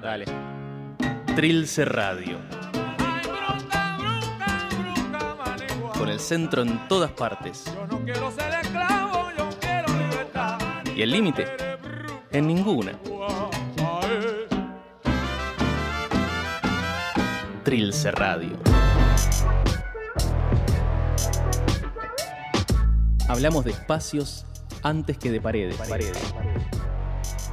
[0.00, 0.24] Dale.
[1.36, 2.38] Trilce Radio.
[5.96, 7.64] Con el centro en todas partes.
[10.96, 11.46] ¿Y el límite?
[12.32, 12.92] En ninguna.
[17.62, 18.56] Trilce Radio.
[23.28, 24.46] Hablamos de espacios
[24.82, 25.76] antes que de paredes.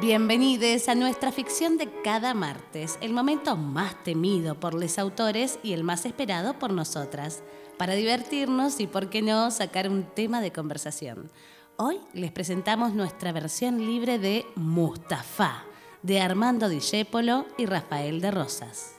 [0.00, 5.74] Bienvenidos a nuestra ficción de cada martes, el momento más temido por los autores y
[5.74, 7.42] el más esperado por nosotras,
[7.76, 11.30] para divertirnos y, por qué no, sacar un tema de conversación.
[11.76, 15.64] Hoy les presentamos nuestra versión libre de Mustafa,
[16.02, 18.94] de Armando Discépolo y Rafael de Rosas.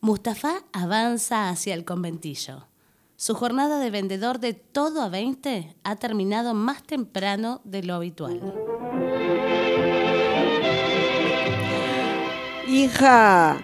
[0.00, 2.69] Mustafa avanza hacia el conventillo.
[3.20, 8.40] Su jornada de vendedor de todo a 20 ha terminado más temprano de lo habitual.
[12.66, 13.58] Hija,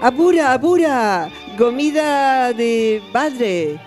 [0.00, 3.78] apura, apura, comida de padre.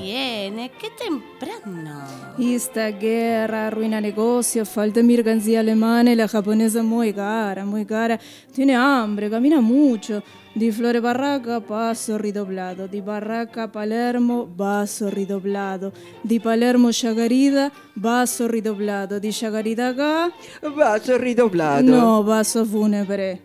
[0.00, 2.04] Viene, qué temprano.
[2.38, 8.18] Esta guerra arruina negocio, falta mercancía alemana y la japonesa muy cara, muy cara.
[8.52, 10.22] Tiene hambre, camina mucho.
[10.54, 12.88] Di Flore Barraca, paso ridoblado.
[12.88, 15.92] Di Barraca Palermo, basso ridoblado.
[16.22, 19.18] Di Palermo Chagarida, basso ridoblado.
[19.18, 20.30] Di Chagarida acá,
[20.74, 21.82] Vaso ridoblado.
[21.82, 23.42] no, basso funebre.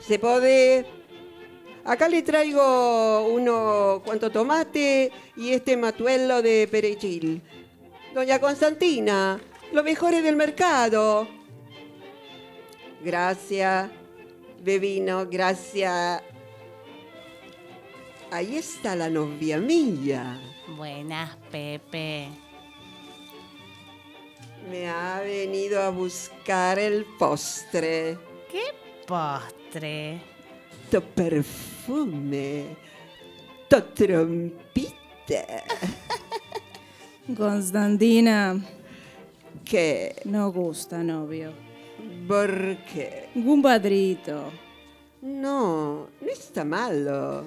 [0.00, 0.97] ¿Se puede?
[1.88, 7.40] Acá le traigo uno cuanto tomate y este matuelo de perejil.
[8.12, 9.40] Doña Constantina,
[9.72, 11.26] lo mejores del mercado.
[13.02, 13.90] Gracias,
[14.60, 16.22] Bebino, gracias.
[18.30, 20.38] Ahí está la novia mía.
[20.76, 22.28] Buenas, Pepe.
[24.70, 28.18] Me ha venido a buscar el postre.
[28.52, 28.74] ¿Qué
[29.06, 30.20] postre?
[31.88, 32.76] Perfume.
[33.68, 35.64] Tu trompita.
[37.36, 38.58] Constantina,
[39.64, 40.16] ¿Qué?
[40.24, 41.52] no gusta novio.
[42.26, 43.28] ¿Por qué?
[43.34, 44.50] Un padrito.
[45.20, 47.44] No, no está malo.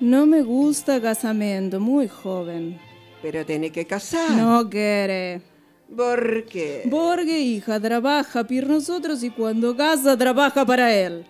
[0.00, 2.78] No me gusta casamiento, muy joven.
[3.22, 4.32] Pero tiene que casar.
[4.32, 5.40] No quiere.
[5.96, 6.86] ¿Por qué?
[6.90, 11.24] Porque hija trabaja por nosotros y cuando casa trabaja para él.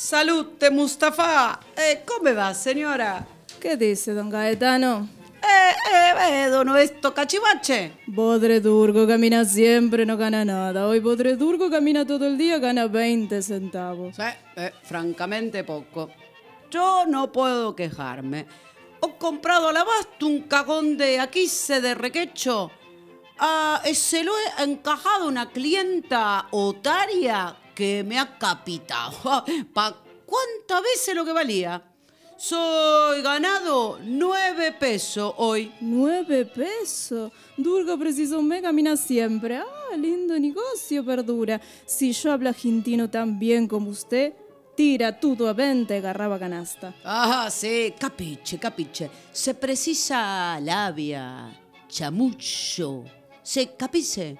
[0.00, 1.58] Salute Mustafa!
[1.76, 3.26] Eh, come va, signora?
[3.58, 5.08] ¿Qué dice don Gaetano?
[5.42, 7.98] Eh, eh, vedo, no esto cachivache.
[8.06, 10.86] Bodredurgo camina siempre, no gana nada.
[10.86, 14.14] Hoy Bodredurgo camina todo el día, gana 20 centavos.
[14.14, 14.22] Sí,
[14.54, 16.10] eh, francamente poco.
[16.70, 18.46] Yo no puedo quejarme.
[19.02, 22.70] He comprado al abasto un cagón de aquise de requecho.
[23.40, 29.44] Ah, eh, se lo he encajado una clienta otaria que me ha capitado.
[29.72, 29.96] ¿Pa
[30.26, 31.80] cuántas veces lo que valía?
[32.36, 35.72] Soy ganado nueve pesos hoy.
[35.80, 37.30] Nueve pesos.
[37.56, 39.58] Durgo preciso mes, camina siempre.
[39.58, 41.60] Ah, lindo negocio, perdura.
[41.86, 44.32] Si yo hablo argentino tan bien como usted,
[44.74, 46.96] tira todo a 20 y agarraba canasta.
[47.04, 49.08] Ah, sì, capisce, capisce.
[49.30, 51.56] Se precisa labia,
[51.88, 53.04] chamucho.
[53.40, 54.36] Se capisce.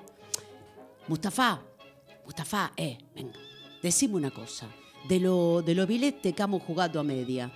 [1.07, 1.68] Mustafa,
[2.29, 3.39] Mustafa, eh, venga,
[3.83, 4.67] decime una cosa.
[5.09, 7.51] De lo, de los billetes que hemos jugado a media,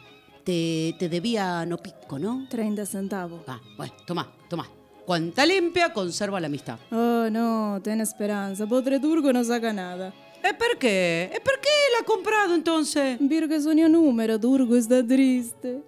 [0.45, 2.47] te, te debía no pico, ¿no?
[2.49, 3.43] 30 centavos.
[3.47, 4.67] Ah, bueno, toma, toma.
[5.05, 6.79] Cuanta limpia, conserva la amistad.
[6.91, 8.65] Oh, no, ten esperanza.
[8.65, 10.15] Bodredurgo no saca nada.
[10.43, 11.25] ¿E perché?
[11.25, 13.19] ¿E perché l'ha comprato entonces?
[13.19, 15.83] Porque soñó número, Durgo está triste.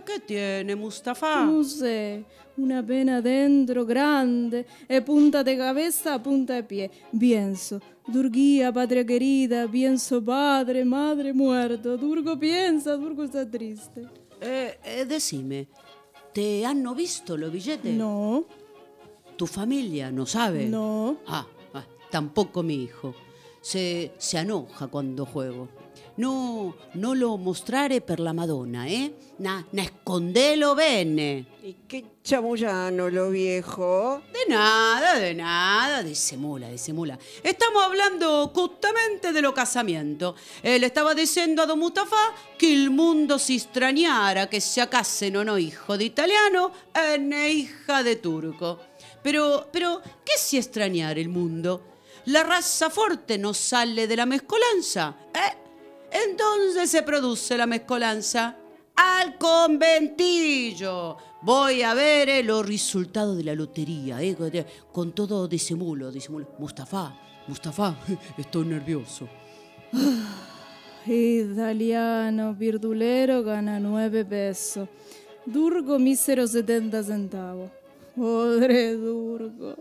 [0.00, 1.44] ¿Qué tiene, Mustafa?
[1.44, 2.24] No sé,
[2.56, 6.90] una pena dentro grande, e punta de cabeza a punta de pie.
[7.18, 11.96] Pienso, Durguía, patria querida, pienso padre, madre muerto.
[11.96, 14.02] Durgo piensa, Durgo está triste.
[14.40, 15.68] Eh, eh, decime,
[16.32, 17.94] ¿te hanno visto los billetes?
[17.94, 18.44] No,
[19.36, 20.66] ¿Tu familia no sabe?
[20.66, 21.18] no.
[21.26, 23.14] Ah, ah, tampoco mi hijo.
[23.60, 25.68] Se, se enoja cuando juego.
[26.16, 29.14] No, no lo mostrare per la Madonna, eh?
[29.38, 31.46] Na, nascondelo bene.
[31.62, 34.22] ¿Y qué chamullano lo viejo?
[34.32, 37.18] De nada, de nada, disimula, disimula.
[37.42, 40.34] Estamos hablando justamente de lo casamiento.
[40.62, 45.44] Él estaba diciendo a Don Mustafa que el mundo si extrañara que se acasen o
[45.44, 48.78] no hijo de italiano e hija de turco.
[49.22, 51.92] Pero, pero, ¿qué si extrañar el mundo?
[52.26, 55.61] La raza fuerte no sale de la mezcolanza, ¿eh?
[56.12, 58.56] Entonces se produce la mezcolanza
[58.96, 61.16] al conventillo.
[61.42, 64.36] Voy a ver eh, los resultados de la lotería, eh,
[64.92, 66.46] con todo disimulo, disimulo.
[66.58, 67.18] Mustafa,
[67.48, 67.96] Mustafa,
[68.38, 69.28] estoy nervioso.
[71.06, 74.88] Italiano, virdulero gana nueve pesos.
[75.44, 77.70] Durgo mísero 70 centavos.
[78.14, 79.74] Pobre Durgo.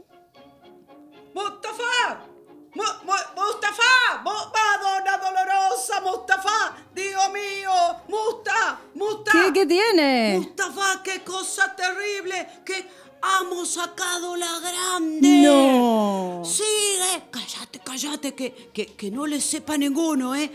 [1.33, 2.25] ¡Mustafa!
[2.73, 4.23] Mu- mu- ¡Mustafa!
[4.23, 6.01] Mu- ¡Madonna dolorosa!
[6.01, 6.75] ¡Mustafa!
[6.95, 7.71] ¡Dios mío!
[8.07, 8.79] ¡Musta!
[8.95, 9.31] ¡Musta!
[9.31, 10.39] ¿Qué, qué tiene?
[10.39, 12.85] Mustafa, qué cosa terrible que
[13.41, 15.43] hemos sacado la grande.
[15.43, 16.41] No.
[16.43, 20.51] Sigue, cállate, cállate, que, que, que no le sepa ninguno, ¿eh?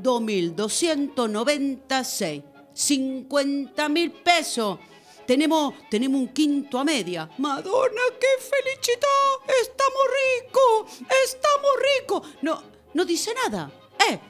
[0.00, 4.78] 2.296, 50 mil pesos.
[5.26, 7.28] Tenemos, tenemos un quinto a media.
[7.38, 9.40] Madonna, qué felicidad.
[9.60, 12.28] Estamos ricos, estamos ricos.
[12.42, 12.62] No,
[12.94, 13.72] no dice nada.
[14.08, 14.20] Eh,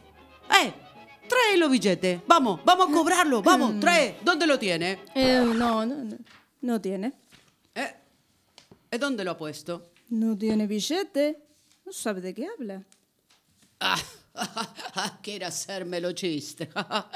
[0.62, 0.72] eh,
[1.32, 2.20] trae los billetes.
[2.26, 3.42] Vamos, vamos a cobrarlo.
[3.42, 4.18] Vamos, trae.
[4.22, 5.00] ¿Dónde lo tiene?
[5.14, 6.16] Eh, no, no, no,
[6.60, 7.12] no tiene.
[7.74, 7.94] Eh,
[8.90, 9.90] ¿eh, ¿Dónde lo ha puesto?
[10.10, 11.38] No tiene billete.
[11.84, 12.82] No sabe de qué habla.
[13.80, 13.98] Ah,
[15.22, 16.70] quiere hacérmelo chiste.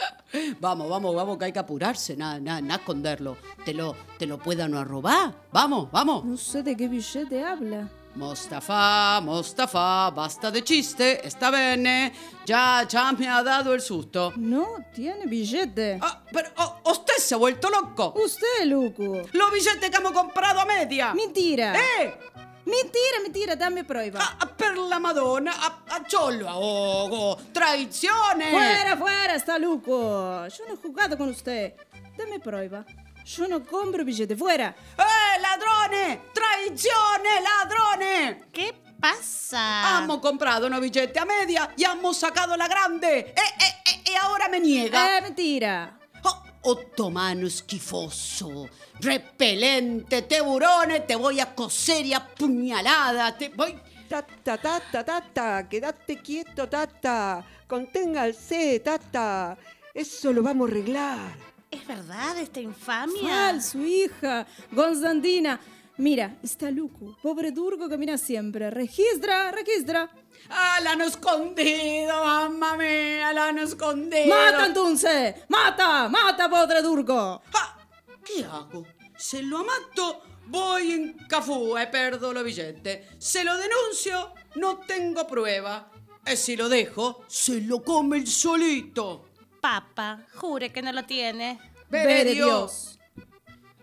[0.60, 3.36] vamos, vamos, vamos, que hay que apurarse, nada, nada, nada esconderlo.
[3.64, 5.34] Te lo, te lo puedan robar.
[5.52, 6.24] Vamos, vamos.
[6.24, 7.88] No sé de qué billete habla.
[8.16, 12.12] Mostafa, Mostafa, basta de chiste, está bene.
[12.46, 14.32] Ya, ya me ha dado el susto.
[14.36, 15.98] No tiene billete.
[16.00, 18.14] Ah, pero oh, usted se ha vuelto loco.
[18.16, 19.20] Usted, Luco.
[19.32, 21.12] Los billetes que hemos comprado a media.
[21.12, 21.74] Mentira.
[21.76, 22.18] ¡Eh!
[22.64, 24.18] Mentira, mentira, dame prueba.
[24.22, 28.50] Ah, ah, per la Madonna, a, a Cholo ahogo, traiciones.
[28.50, 30.46] Fuera, fuera, está Luco.
[30.48, 31.74] Yo no he jugado con usted.
[32.16, 32.84] Dame prueba.
[33.26, 34.36] Yo no compro billete.
[34.36, 34.72] Fuera.
[34.96, 36.32] ¡Eh, ladrones!
[36.32, 38.36] ¡Traiciones, ladrones!
[38.52, 40.00] ¿Qué pasa?
[40.04, 43.18] Hemos comprado unos billetes a media y hemos sacado la grande.
[43.18, 44.12] ¡Eh, eh, eh!
[44.12, 45.18] Y ahora me niega.
[45.18, 45.98] Eh, mentira.
[46.22, 48.68] Oh, ottomano schifoso,
[49.00, 53.76] repelente, tiburones, te voy a coser y a puñalada, te voy...
[54.08, 57.44] Tata, tata, tata, quédate quieto, tata.
[57.66, 59.58] Conténganse, tata.
[59.92, 61.45] Eso lo vamos a arreglar.
[61.70, 63.28] ¿Es verdad esta infamia?
[63.28, 64.46] Falso, hija.
[64.72, 65.60] Gonzandina.
[65.98, 67.16] Mira, está Luco.
[67.22, 68.70] Pobre Durgo camina siempre.
[68.70, 70.10] Registra, registra.
[70.50, 73.32] ¡Ah, la han escondido, mamma mía!
[73.32, 74.28] ¡La han escondido!
[74.28, 75.34] ¡Mata entonces!
[75.48, 76.08] ¡Mata!
[76.08, 77.42] ¡Mata, pobre Durgo!
[77.54, 77.78] Ah,
[78.22, 78.84] ¿Qué hago?
[79.16, 83.06] Se lo amato, voy en Cafú e perdo los billetes.
[83.18, 85.90] Se lo denuncio, no tengo prueba.
[86.30, 89.25] Y si lo dejo, se lo come el solito.
[89.66, 91.58] Papa, jure que no lo tiene.
[91.90, 93.00] Vere Dios.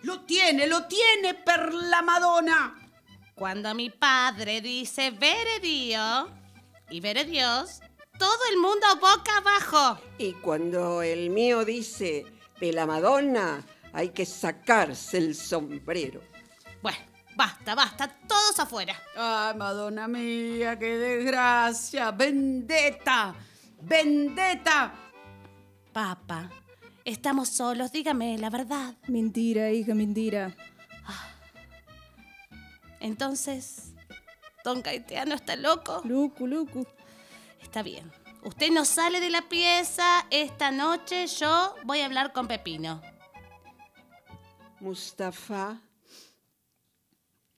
[0.03, 2.73] Lo tiene, lo tiene per la Madonna.
[3.35, 6.29] Cuando mi padre dice vere Dio
[6.89, 7.81] y vere Dios,
[8.17, 9.99] todo el mundo boca abajo.
[10.17, 12.27] Y cuando el mío dice
[12.61, 16.21] de la Madonna, hay que sacarse el sombrero.
[16.81, 16.99] Bueno,
[17.35, 18.95] basta, basta, todos afuera.
[19.17, 22.11] Ay, Madonna mía, qué desgracia.
[22.11, 23.35] Vendetta,
[23.81, 25.02] vendetta.
[25.93, 26.49] Papa,
[27.05, 28.95] estamos solos, dígame la verdad.
[29.07, 30.55] Mentira, hija, mentira.
[32.99, 33.93] Entonces,
[34.63, 36.01] don Caetiano está loco.
[36.03, 36.87] Luco, Luco.
[37.61, 38.11] Está bien.
[38.43, 40.25] Usted no sale de la pieza.
[40.31, 42.99] Esta noche yo voy a hablar con Pepino.
[44.79, 45.79] Mustafa,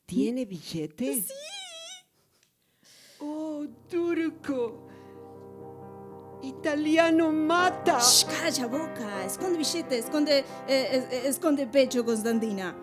[0.05, 1.21] ¿tiene billete?
[1.21, 1.33] Sí.
[3.19, 4.84] Oh, turco.
[6.45, 7.99] Italiano mata.
[7.99, 9.25] Shh, calla boca.
[9.25, 12.75] Esconde billete, esconde, eh, esconde pecho, Constantina.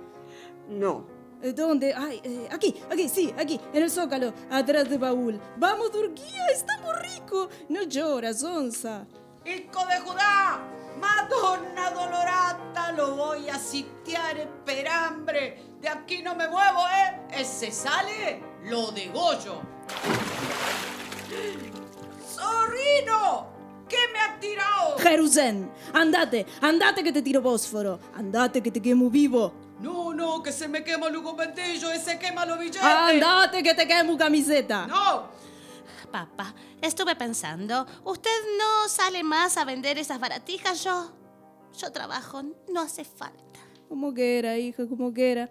[0.68, 1.10] No,
[1.44, 1.92] Eh, ¿Dónde?
[1.92, 5.40] Ay, eh, aquí, aquí, sí, aquí, en el zócalo, atrás de baúl.
[5.56, 7.48] Vamos, Turquía, estamos ricos.
[7.68, 9.08] No lloras, onza.
[9.44, 10.60] Hijo de Judá,
[11.00, 15.60] Madonna dolorata, lo voy a sitiar per hambre.
[15.80, 17.22] De aquí no me muevo, ¿eh?
[17.32, 19.62] Ese sale, lo degollo.
[22.36, 23.48] ¡Zorrino!
[23.92, 24.98] ¿Qué me ha tirado?
[24.98, 28.00] Jerusalén, andate, andate que te tiro fósforo.
[28.14, 29.52] Andate que te quemo vivo.
[29.80, 32.82] No, no, que se me quema el Hugo Pentillo, ese quema los billetes.
[32.82, 34.86] Andate que te quemo camiseta.
[34.86, 35.28] No,
[36.10, 40.84] Papá, estuve pensando, ¿usted no sale más a vender esas baratijas?
[40.84, 41.10] Yo,
[41.78, 43.60] yo trabajo, no hace falta.
[43.88, 45.50] Como quiera, hija, como quiera.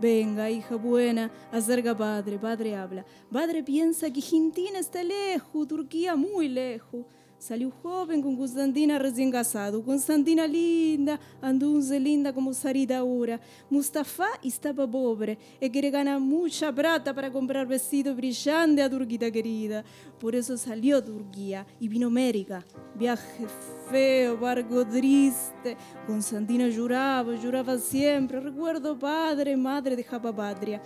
[0.00, 3.04] Venga, hija buena, acerca padre, padre habla.
[3.32, 7.04] Padre piensa que Argentina está lejos, Turquía muy lejos.
[7.38, 9.84] Salió joven con Constantina recién casado.
[9.84, 13.40] Constantina linda, andunze linda como Sarita ahora.
[13.70, 19.84] Mustafa estaba pobre y quiere ganar mucha plata para comprar vestido brillante a Turquita querida.
[20.18, 22.64] Por eso salió a Turquía y vino a América.
[22.96, 23.46] Viaje
[23.88, 25.76] feo, barco triste.
[26.08, 28.40] Constantina lloraba, lloraba siempre.
[28.40, 30.82] Recuerdo padre, madre dejaba patria.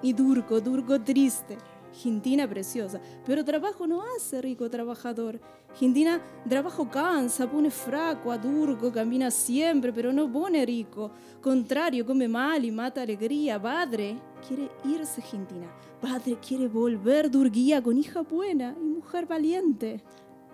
[0.00, 1.58] Y Turco, Turco triste.
[1.90, 5.40] Argentina preciosa, pero trabajo no hace rico trabajador.
[5.70, 11.10] Argentina trabajo cansa, pone fraco a Turco, camina siempre, pero no pone rico.
[11.40, 13.60] Contrario, come mal y mata alegría.
[13.60, 14.16] Padre
[14.46, 15.66] quiere irse Argentina.
[16.00, 20.02] Padre quiere volver Turquía con hija buena y mujer valiente.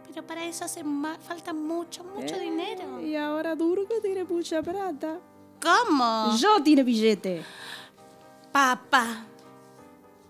[0.08, 0.82] Pero para eso hace
[1.20, 3.00] falta mucho, mucho Eh, dinero.
[3.00, 5.18] Y ahora Turco tiene mucha plata.
[5.60, 6.36] ¿Cómo?
[6.36, 7.42] Yo tiene billete.
[8.52, 9.26] Papá.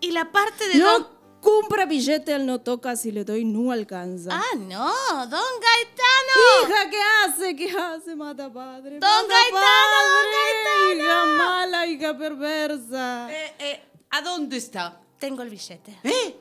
[0.04, 1.08] ¿Y la parte de No don...
[1.40, 4.30] compra billete, él no toca, si le doy no alcanza.
[4.32, 4.92] Ah, no,
[5.26, 6.36] don Gaetano.
[6.68, 7.56] Hija, ¿qué hace?
[7.56, 8.14] ¿Qué hace?
[8.14, 8.98] Mata padre.
[8.98, 10.30] Don mata Gaetano, don padre.
[10.34, 11.02] Gaetano.
[11.02, 13.28] Hija mala, hija perversa.
[13.32, 15.00] Eh, eh, ¿A dónde está?
[15.18, 15.98] Tengo el billete.
[16.02, 16.36] ¿Eh?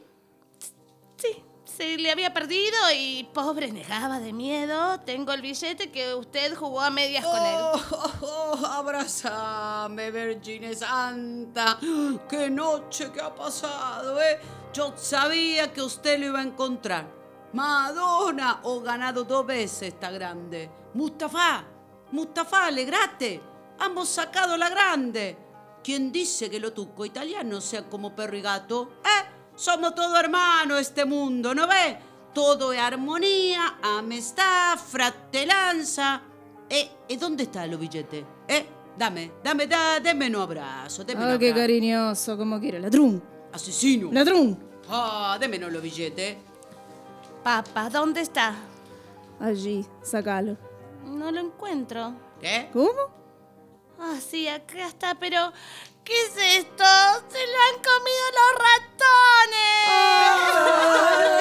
[1.17, 1.41] Sí,
[1.77, 4.99] sí, le había perdido y pobre negaba de miedo.
[5.01, 7.55] Tengo el billete que usted jugó a medias con él.
[7.59, 11.79] Oh, oh, oh, abrázame, Virgine Santa.
[12.29, 14.39] Qué noche que ha pasado, ¿eh?
[14.73, 17.07] Yo sabía que usted lo iba a encontrar.
[17.53, 20.71] Madonna, ho ganado dos veces esta grande.
[20.93, 21.63] Mustafa,
[22.11, 23.41] Mustafa, alegrate.
[23.79, 25.37] Hemos sacado la grande.
[25.83, 28.93] ¿Quién dice que los tucos italianos sean como perro y gato?
[29.53, 29.55] ¿Eh?
[29.55, 31.97] Somos todos hermanos este mundo, ¿no ve?
[32.33, 36.21] Todo es armonía, amistad, fratelanza.
[36.69, 38.25] Eh, ¿y dónde está los billetes?
[38.47, 38.65] Eh,
[38.97, 42.79] dame, dame, da, deme un abrazo, deme un Ah, qué cariñoso, como quiere.
[42.79, 44.11] Ladrón, Asesino.
[44.11, 44.57] ladrón.
[44.89, 46.37] Ah, deme los billetes.
[47.43, 48.55] Papá, ¿dónde está?
[49.39, 50.57] Allí, sacalo.
[51.05, 52.13] No lo encuentro.
[52.39, 52.69] ¿Qué?
[52.73, 52.89] ¿Cómo?
[53.99, 55.51] Ah, sí, acá está, pero
[56.03, 56.83] ¿qué es esto?
[57.29, 59.83] Se lo han comido los ratones.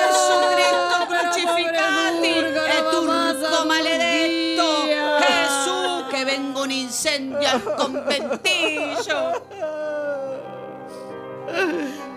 [0.01, 4.69] Jesucristo crucificati Turco, e la mamma turco sa maledetto.
[5.21, 5.79] Gesù
[6.11, 9.21] che vengo un incendio al conventillo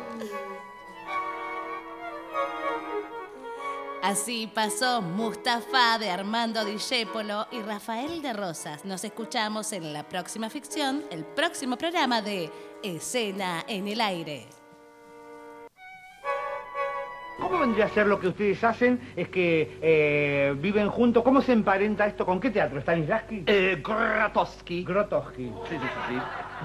[4.05, 8.85] Así pasó Mustafa de Armando Discépolo y Rafael de Rosas.
[8.85, 12.51] Nos escuchamos en la próxima ficción, el próximo programa de
[12.83, 14.54] Escena en el Aire.
[17.39, 18.99] ¿Cómo vendría a ser lo que ustedes hacen?
[19.15, 21.21] Es que eh, viven juntos.
[21.23, 22.25] ¿Cómo se emparenta esto?
[22.25, 22.79] ¿Con qué teatro?
[22.79, 23.43] ¿Stanislavski?
[23.45, 24.83] Eh, Grotowski.
[24.83, 25.43] Grotowski.
[25.43, 26.15] Sí, sí, sí, sí.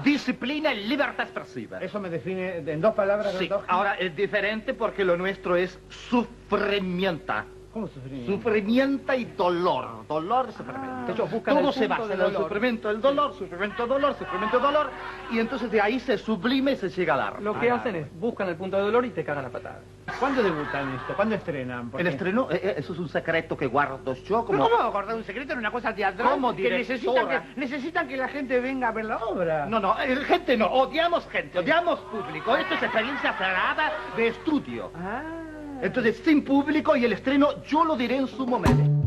[0.03, 1.79] Disciplina y libertad expresiva.
[1.79, 3.67] Eso me define en dos palabras, Sí, Grotowski.
[3.71, 7.33] ahora es diferente porque lo nuestro es sufrimiento.
[7.73, 8.25] ¿Cómo sufrir?
[8.25, 10.05] Sufrimiento y dolor.
[10.07, 11.13] Dolor sufrimiento.
[11.13, 12.43] Ellos buscan Todo el se basa en el dolor.
[12.43, 14.89] sufrimiento, el dolor, sufrimiento, dolor, sufrimiento, dolor.
[15.31, 17.41] Y entonces de ahí se sublime y se llega al arte.
[17.41, 19.79] Lo que hacen es buscan el punto de dolor y te cagan a patadas.
[20.19, 21.15] ¿Cuándo debutan esto?
[21.15, 21.91] ¿Cuándo estrenan?
[21.97, 24.65] El estreno, eh, eh, eso es un secreto que guardo yo como...
[24.65, 26.31] ¿Pero ¿Cómo a guardar un secreto en una cosa teatral?
[26.31, 29.65] Como que necesitan que, necesitan que la gente venga a ver la obra.
[29.67, 32.57] No, no, eh, gente no, odiamos gente, odiamos público.
[32.57, 34.91] Esto es experiencia cerrada de estudio.
[34.95, 35.50] Ah.
[35.81, 39.01] Entonces, sin público y el estreno, yo lo diré en su momento.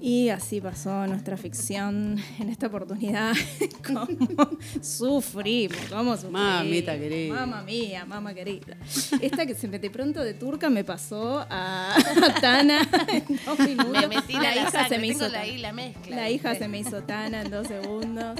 [0.00, 3.34] Y así pasó nuestra ficción en esta oportunidad.
[3.86, 4.06] Cómo
[4.80, 6.40] sufrimos, cómo sufrimos.
[6.40, 7.34] Mamita querida.
[7.34, 8.76] Mamma mía, mamá querida.
[9.20, 13.58] Esta que se me de pronto de turca me pasó a, a Tana en dos
[13.58, 13.92] minutos.
[13.92, 16.16] Me metí la, la hija se me hizo la, mezcla.
[16.16, 18.38] La hija se me hizo Tana en dos segundos.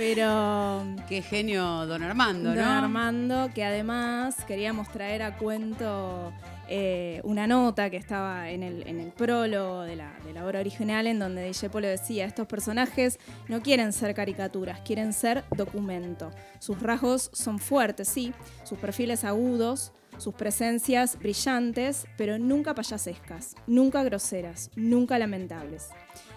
[0.00, 2.64] Pero Qué genio don Armando, Don ¿no?
[2.64, 6.32] Armando, que además queríamos traer a cuento
[6.70, 10.60] eh, una nota que estaba en el, en el prólogo de la, de la obra
[10.60, 16.30] original, en donde Discepolo decía, estos personajes no quieren ser caricaturas, quieren ser documento.
[16.60, 18.32] Sus rasgos son fuertes, sí,
[18.64, 25.90] sus perfiles agudos, sus presencias brillantes, pero nunca payasescas, nunca groseras, nunca lamentables.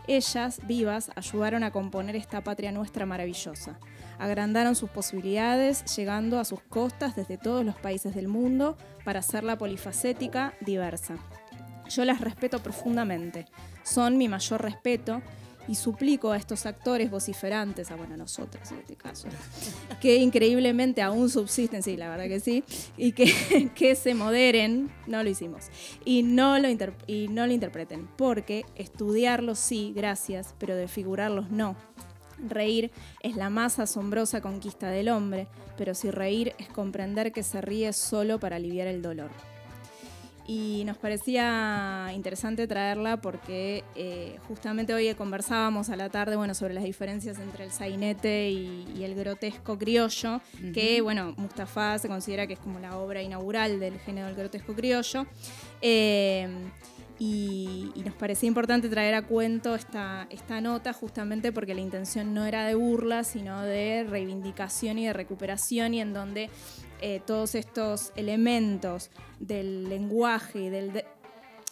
[0.08, 3.80] Ellas, vivas, ayudaron a componer esta patria nuestra maravillosa.
[4.20, 9.58] Agrandaron sus posibilidades, llegando a sus costas desde todos los países del mundo para hacerla
[9.58, 11.16] polifacética, diversa.
[11.90, 13.46] Yo las respeto profundamente,
[13.84, 15.22] son mi mayor respeto
[15.68, 19.28] y suplico a estos actores vociferantes, a bueno, nosotros en este caso,
[20.02, 22.64] que increíblemente aún subsisten, sí, la verdad que sí,
[22.98, 25.68] y que, que se moderen, no lo hicimos,
[26.06, 26.68] y no lo,
[27.08, 31.76] y no lo interpreten, porque estudiarlos sí, gracias, pero desfigurarlos no.
[32.40, 32.92] Reír
[33.22, 37.94] es la más asombrosa conquista del hombre, pero si reír es comprender que se ríe
[37.94, 39.30] solo para aliviar el dolor
[40.46, 46.74] y nos parecía interesante traerla porque eh, justamente hoy conversábamos a la tarde bueno, sobre
[46.74, 50.40] las diferencias entre el sainete y, el grotesco criollo,
[50.74, 54.74] que bueno, Mustafa se considera que es como la obra inaugural del género del grotesco
[54.74, 55.26] criollo.
[55.82, 56.48] Eh,
[57.20, 62.46] y, nos parecía importante traer a cuento esta, esta nota justamente porque la intención no
[62.46, 66.50] era de burla, sino de reivindicación y de recuperación y en donde
[67.02, 71.04] eh, todos estos elementos del lenguaje, del,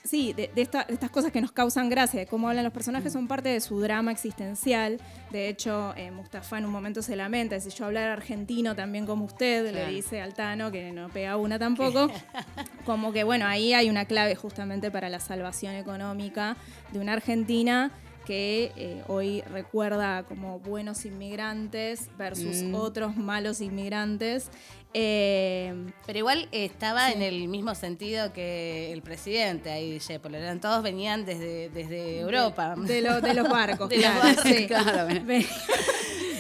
[0.03, 3.50] sí, de, estas cosas que nos causan gracia, de cómo hablan los personajes, son parte
[3.50, 5.00] de su drama existencial.
[5.31, 9.25] De hecho, eh, Mustafa en un momento se lamenta, si yo hablar argentino también como
[9.25, 12.10] usted, le dice al Tano, que no pega una tampoco.
[12.86, 16.58] como que, bueno, ahí hay una clave justamente para la salvación económica
[16.91, 17.91] de una Argentina
[18.25, 22.75] que eh, hoy recuerda como buenos inmigrantes versus mm.
[22.75, 24.50] otros malos inmigrantes.
[24.94, 25.74] Eh,
[26.06, 30.36] Pero igual estaba en el mismo sentido que el presidente ahí, Shepard.
[30.36, 32.75] Eran todos venían desde, desde Europa.
[32.78, 34.42] De, de los barcos, claro.
[34.44, 34.66] Sí.
[34.68, 35.08] claro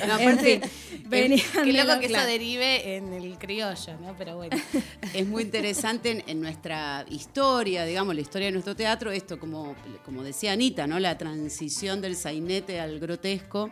[0.03, 0.61] en fin,
[1.09, 4.15] Qué loco que eso derive en el criollo, ¿no?
[4.17, 4.57] Pero bueno.
[5.13, 10.23] Es muy interesante en, nuestra historia, digamos, la historia de nuestro teatro, esto, como, como
[10.23, 10.99] decía Anita, ¿no?
[10.99, 13.71] La transición del sainete al grotesco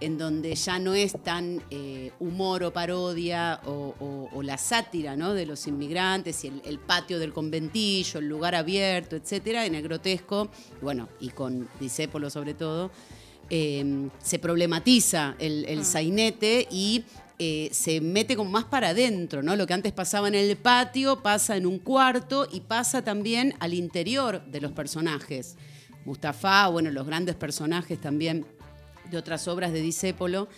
[0.00, 5.34] en donde ya no es tan eh, humor o parodia o, la sátira ¿no?
[5.34, 10.48] de los inmigrantes y el, patio del conventillo, el lugar abierto, etcétera, en el grotesco,
[10.80, 12.90] bueno, y con Disépolo sobre todo,
[13.50, 15.84] eh, se problematiza el, el ah.
[15.84, 17.04] sainete y
[17.42, 19.56] eh, se mete como más para adentro, ¿no?
[19.56, 23.72] Lo que antes pasaba en el patio pasa en un cuarto y pasa también al
[23.72, 25.56] interior de los personajes.
[26.04, 28.44] Mustafa, bueno, los grandes personajes también
[29.10, 30.48] de otras obras de Disépolo,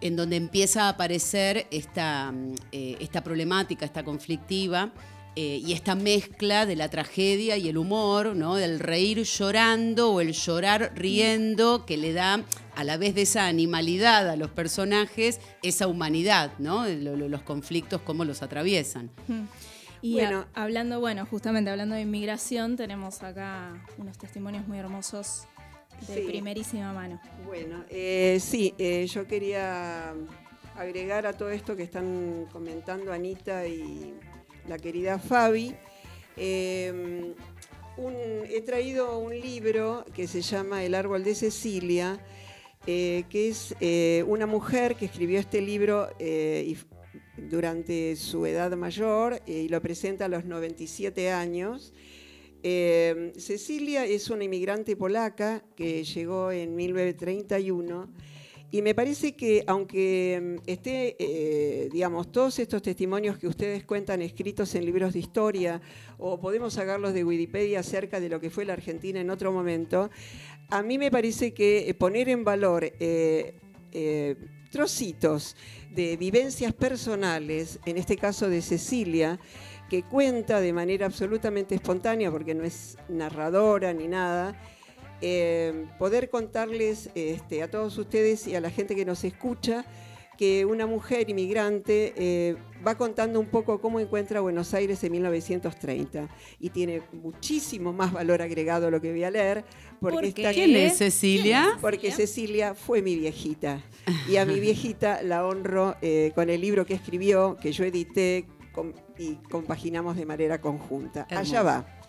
[0.00, 4.92] en donde empieza a aparecer esta, mm, eh, esta problemática, esta conflictiva.
[5.36, 8.56] Eh, y esta mezcla de la tragedia y el humor, ¿no?
[8.56, 13.46] del reír llorando o el llorar riendo, que le da a la vez de esa
[13.46, 16.86] animalidad a los personajes, esa humanidad, ¿no?
[16.88, 19.10] los conflictos, cómo los atraviesan.
[20.02, 25.46] Y bueno, hablando, bueno, justamente hablando de inmigración, tenemos acá unos testimonios muy hermosos
[26.08, 27.20] de primerísima mano.
[27.46, 30.14] Bueno, eh, sí, eh, yo quería
[30.76, 34.14] agregar a todo esto que están comentando Anita y
[34.70, 35.74] la querida Fabi.
[36.36, 37.34] Eh,
[38.48, 42.18] he traído un libro que se llama El árbol de Cecilia,
[42.86, 43.74] que es
[44.26, 46.08] una mujer que escribió este libro
[47.36, 51.92] durante su edad mayor y lo presenta a los 97 años.
[52.62, 58.08] Eh, Cecilia es una inmigrante polaca que llegó en 1931
[58.70, 64.22] y me parece que aunque mm, esté, eh, digamos, todos estos testimonios que ustedes cuentan
[64.22, 65.80] escritos en libros de historia
[66.18, 70.10] o podemos sacarlos de Wikipedia acerca de lo que fue la Argentina en otro momento,
[70.68, 72.92] a mí me parece que eh, poner en valor
[74.70, 75.56] trocitos
[75.90, 79.40] de vivencias personales, en este caso de Cecilia,
[79.90, 84.56] que cuenta de manera absolutamente espontánea, porque no es narradora ni nada,
[85.20, 89.84] eh, poder contarles este, a todos ustedes y a la gente que nos escucha
[90.40, 92.56] que una mujer inmigrante eh,
[92.86, 98.40] va contando un poco cómo encuentra Buenos Aires en 1930 y tiene muchísimo más valor
[98.40, 99.66] agregado lo que voy a leer.
[100.00, 101.76] Porque ¿Quién es Cecilia?
[101.82, 103.82] Porque Cecilia fue mi viejita
[104.30, 108.46] y a mi viejita la honro eh, con el libro que escribió, que yo edité,
[109.18, 111.26] y compaginamos de manera conjunta.
[111.30, 111.99] Allá va.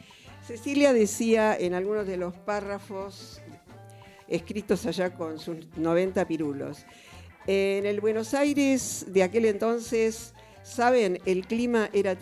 [0.45, 3.41] Cecilia decía en algunos de los párrafos
[4.27, 6.85] escritos allá con sus 90 pirulos,
[7.47, 12.17] en el Buenos Aires de aquel entonces, saben, el clima era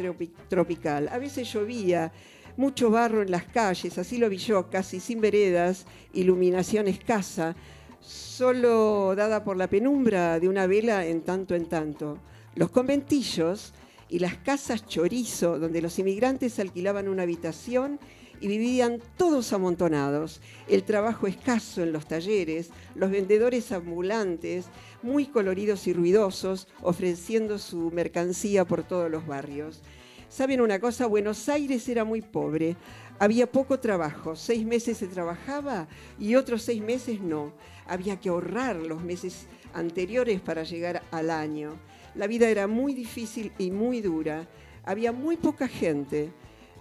[0.48, 1.08] tropical.
[1.10, 2.12] A veces llovía,
[2.58, 7.56] mucho barro en las calles, así lo vi yo, casi sin veredas, iluminación escasa,
[8.02, 12.18] solo dada por la penumbra de una vela en tanto en tanto.
[12.56, 13.74] Los conventillos
[14.10, 18.00] y las casas chorizo, donde los inmigrantes alquilaban una habitación
[18.42, 24.66] y vivían todos amontonados, el trabajo escaso en los talleres, los vendedores ambulantes,
[25.04, 29.82] muy coloridos y ruidosos, ofreciendo su mercancía por todos los barrios.
[30.30, 31.08] ¿Saben una cosa?
[31.08, 32.78] Buenos Aires era muy pobre.
[33.18, 34.36] Había poco trabajo.
[34.36, 35.88] Seis meses se trabajaba
[36.20, 37.52] y otros seis meses no.
[37.88, 41.80] Había que ahorrar los meses anteriores para llegar al año.
[42.16, 44.48] La vida era muy difícil y muy dura.
[44.84, 46.32] Había muy poca gente.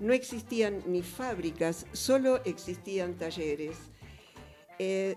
[0.00, 3.76] No existían ni fábricas, solo existían talleres.
[4.78, 5.16] Eh,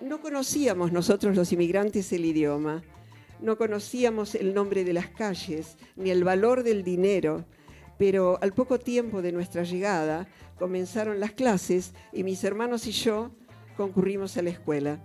[0.00, 2.82] no conocíamos nosotros los inmigrantes el idioma,
[3.40, 7.44] no conocíamos el nombre de las calles ni el valor del dinero,
[7.98, 10.26] pero al poco tiempo de nuestra llegada
[10.58, 13.30] comenzaron las clases y mis hermanos y yo
[13.76, 15.00] concurrimos a la escuela.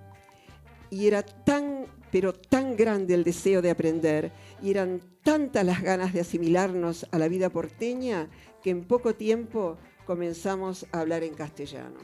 [0.90, 1.75] Y era tan,
[2.16, 4.32] pero tan grande el deseo de aprender
[4.64, 8.30] y eran tantas las ganas de asimilarnos a la vida porteña
[8.64, 11.98] que en poco tiempo comenzamos a hablar en castellano.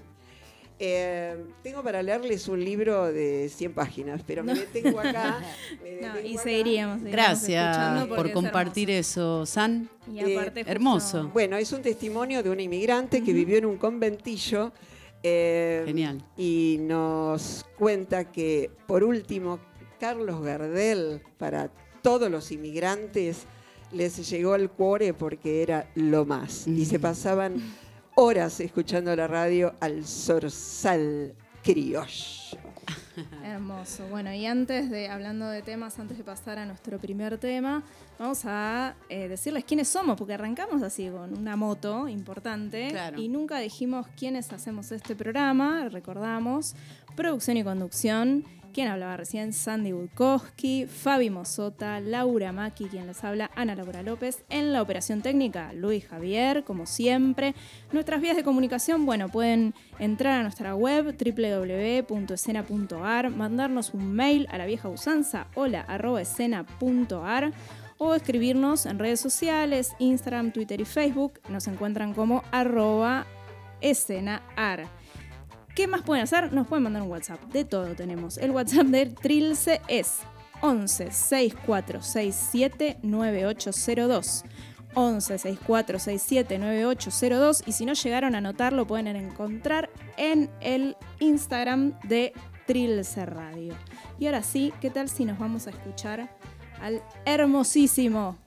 [0.80, 5.40] Eh, tengo para leerles un libro de 100 páginas, pero me detengo acá.
[6.26, 9.90] y seguiríamos, Gracias por compartir eso, San.
[10.14, 11.30] Eh, hermoso.
[11.30, 14.74] Bueno, es un testimonio de un inmigrante que vivió en un conventillo.
[15.24, 16.22] Eh, Genial.
[16.36, 19.71] Y nos cuenta que, por último,
[20.02, 21.70] Carlos Gardel, para
[22.02, 23.44] todos los inmigrantes,
[23.92, 26.68] les llegó al cuore porque era lo más.
[26.68, 27.62] Y se pasaban
[28.16, 32.58] horas escuchando la radio al Sorsal Criollo.
[33.44, 34.08] Hermoso.
[34.08, 37.84] Bueno, y antes de, hablando de temas, antes de pasar a nuestro primer tema,
[38.18, 43.60] vamos a eh, decirles quiénes somos, porque arrancamos así con una moto importante y nunca
[43.60, 45.90] dijimos quiénes hacemos este programa.
[45.90, 46.74] Recordamos,
[47.16, 53.52] producción y conducción quien hablaba recién, Sandy Budkowski, Fabi Mosota, Laura Maki, quien les habla,
[53.56, 54.44] Ana Laura López.
[54.50, 57.56] En la operación técnica, Luis Javier, como siempre.
[57.92, 64.58] Nuestras vías de comunicación, bueno, pueden entrar a nuestra web www.escena.ar, mandarnos un mail a
[64.58, 65.86] la vieja usanza, hola
[68.04, 71.40] o escribirnos en redes sociales, Instagram, Twitter y Facebook.
[71.50, 73.28] Nos encuentran como arroba
[73.80, 74.88] escenaar.
[75.76, 76.52] ¿Qué más pueden hacer?
[76.54, 77.42] Nos pueden mandar un WhatsApp.
[77.52, 78.38] De todo tenemos.
[78.38, 80.20] El WhatsApp de Trilce es
[80.62, 84.44] 11 6467 9802.
[84.94, 91.98] 11 6467 9802 y si no llegaron a anotar lo pueden encontrar en el Instagram
[92.04, 92.34] de
[92.68, 93.74] Trilce Radio.
[94.20, 96.36] Y ahora sí, ¿qué tal si nos vamos a escuchar
[96.82, 98.38] al hermosísimo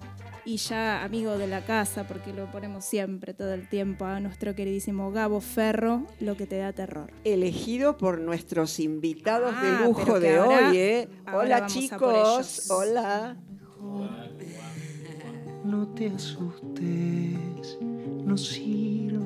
[0.45, 4.55] y ya amigo de la casa, porque lo ponemos siempre, todo el tiempo, a nuestro
[4.55, 7.13] queridísimo Gabo Ferro, lo que te da terror.
[7.25, 11.09] Elegido por nuestros invitados de ah, lujo de hoy, ¿eh?
[11.33, 13.37] Hola chicos, hola.
[15.65, 19.24] No te asustes, no sirve,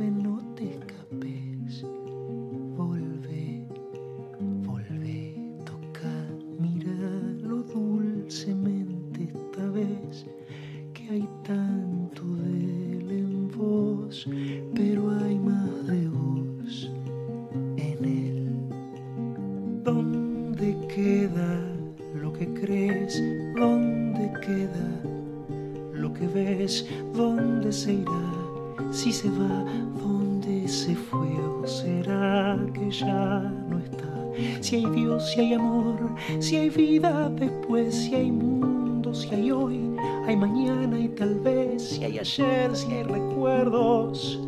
[27.92, 28.92] irá?
[28.92, 29.64] Si se va,
[30.03, 31.29] ¿dónde se fue?
[31.62, 34.62] ¿O será que ya no está?
[34.62, 39.51] Si hay Dios, si hay amor, si hay vida después, si hay mundo, si hay
[39.51, 39.88] hoy
[40.29, 44.38] hay mañana y tal vez, si hay ayer, si hay recuerdos,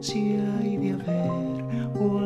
[0.00, 1.64] si hay de haber
[1.98, 2.20] o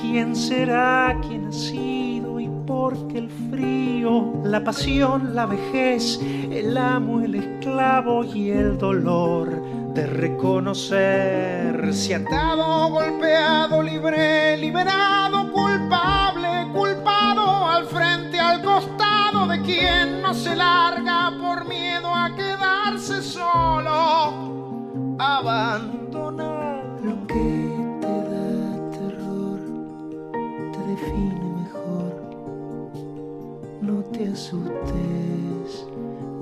[0.00, 6.20] quién será, quién ha sido y por qué el frío, la pasión, la vejez,
[6.50, 9.62] el amo, el esclavo y el dolor
[9.94, 20.22] de reconocer si atado, golpeado, libre, liberado, culpable, culpado, al frente, al costado de quien
[20.22, 25.99] no se larga por miedo a quedarse solo, abandonado.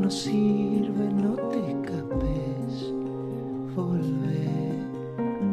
[0.09, 2.95] no sirve, no te escapes.
[3.77, 4.49] Volvé,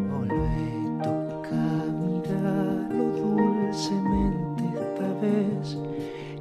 [0.09, 1.65] volvé, toca,
[2.07, 5.77] mirarlo dulcemente esta vez,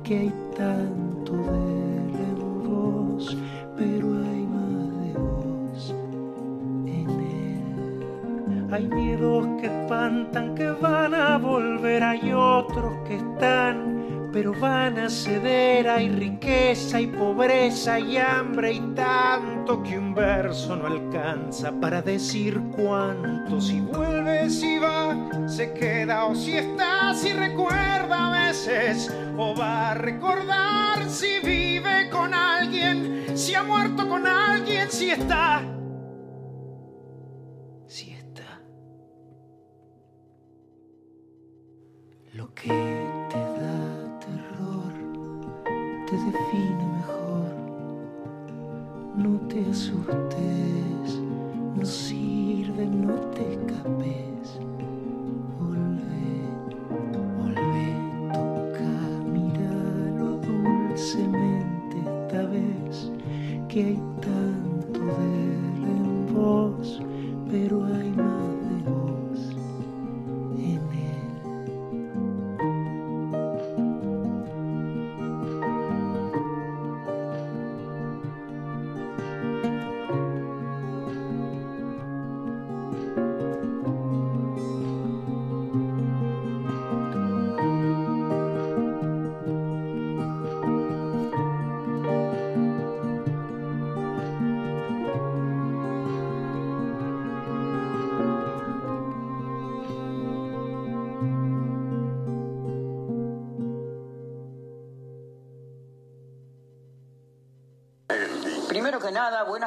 [0.05, 1.67] que hay tanto de
[2.29, 3.37] él vos,
[3.77, 5.95] pero hay más de vos
[6.87, 8.69] en él.
[8.71, 13.84] Hay miedos que espantan, que van a volver, hay otros que están
[14.35, 15.89] pero van a ceder.
[15.89, 22.61] Hay riqueza y pobreza y hambre y tanto que un verso no alcanza para decir
[22.77, 23.61] cuánto.
[23.61, 29.93] Si vuelve, si va, se queda o si está, si recuerda a veces o va
[29.93, 35.63] a recordar si vive con alguien, si ha muerto con alguien, si está.
[37.87, 38.61] Si está.
[42.33, 42.94] Lo que
[49.75, 51.21] asustes,
[51.75, 54.61] no sirve, no te escapes.
[55.59, 56.29] Volvé,
[57.39, 57.89] volvé,
[58.33, 58.93] toca,
[59.33, 63.11] míralo dulcemente esta vez
[63.69, 67.03] que hay tanto de él en vos,
[67.51, 68.54] pero hay más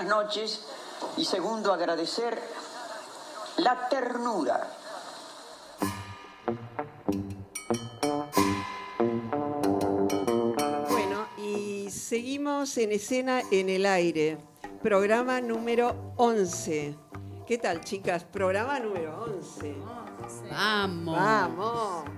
[0.07, 0.65] noches.
[1.17, 2.41] Y segundo, agradecer
[3.57, 4.71] la ternura.
[10.89, 14.37] Bueno, y seguimos en escena en el aire.
[14.81, 16.95] Programa número 11.
[17.45, 18.23] ¿Qué tal, chicas?
[18.23, 19.75] Programa número 11.
[20.51, 21.15] Vamos.
[21.15, 22.16] Vamos.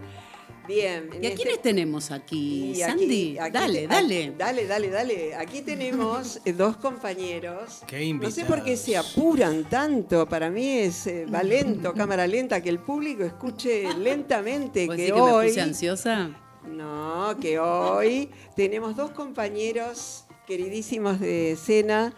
[0.70, 1.10] Bien.
[1.14, 3.38] en ¿Y a este- quiénes tenemos aquí, Sandy?
[3.40, 4.34] aquí dale, te- dale.
[4.38, 5.36] dale, dale, dale.
[5.36, 7.82] Aquí tenemos eh, dos compañeros.
[7.88, 10.30] Qué No sé por qué se apuran tanto.
[10.30, 15.02] Para mí es eh, va lento, cámara lenta, que el público escuche lentamente ¿Vos que
[15.02, 15.48] decís que me hoy.
[15.48, 16.30] puse ansiosa?
[16.68, 22.14] No, que hoy tenemos dos compañeros queridísimos de escena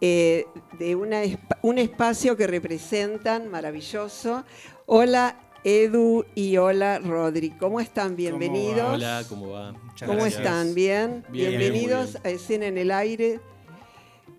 [0.00, 0.46] eh,
[0.78, 1.22] de una
[1.62, 4.44] un espacio que representan maravilloso.
[4.86, 7.50] Hola Edu y hola Rodri.
[7.50, 8.14] ¿Cómo están?
[8.14, 8.94] Bienvenidos.
[8.94, 9.72] Hola, ¿cómo va?
[9.72, 10.40] Muchas ¿Cómo gracias.
[10.40, 10.74] están?
[10.74, 11.24] ¿Bien?
[11.30, 13.40] Bien, bienvenidos muy a Escena en el Aire,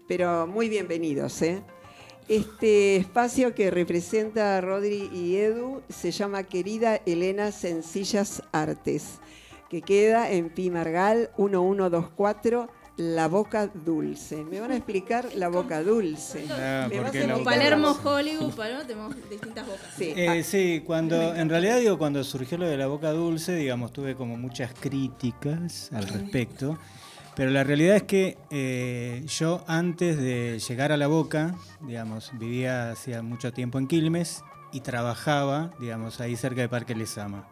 [0.08, 1.41] pero muy bienvenidos.
[1.41, 1.62] ¿eh?
[2.29, 9.19] Este espacio que representa a Rodri y Edu se llama Querida Elena Sencillas Artes,
[9.69, 12.69] que queda en Pimargal 1124.
[12.99, 14.43] La boca dulce.
[14.43, 16.45] ¿Me van a explicar la boca dulce?
[16.51, 19.88] Ah, ¿Me vas porque a la boca- Palermo, Hollywood, Palermo, tenemos distintas bocas.
[19.97, 20.13] Sí.
[20.17, 24.15] Eh, sí, cuando en realidad digo cuando surgió lo de la boca dulce, digamos, tuve
[24.15, 26.77] como muchas críticas al respecto,
[27.38, 32.91] pero la realidad es que eh, yo antes de llegar a la boca, digamos, vivía
[32.91, 37.47] hacía mucho tiempo en Quilmes y trabajaba, digamos, ahí cerca de Parque Lesama.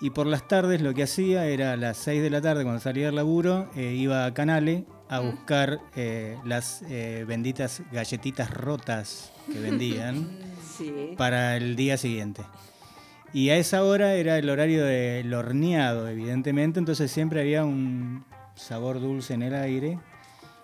[0.00, 2.80] Y por las tardes lo que hacía era a las 6 de la tarde, cuando
[2.80, 9.32] salía del laburo, eh, iba a Canale a buscar eh, las eh, benditas galletitas rotas
[9.52, 10.28] que vendían
[10.76, 11.14] Sí.
[11.18, 12.42] para el día siguiente.
[13.34, 19.00] Y a esa hora era el horario del horneado, evidentemente, entonces siempre había un sabor
[19.00, 19.98] dulce en el aire.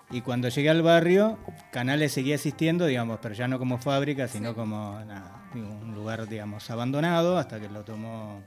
[0.09, 1.37] Y cuando llegué al barrio,
[1.71, 6.69] Canales seguía existiendo, digamos, pero ya no como fábrica, sino como nada, un lugar, digamos,
[6.71, 8.41] abandonado, hasta que lo tomó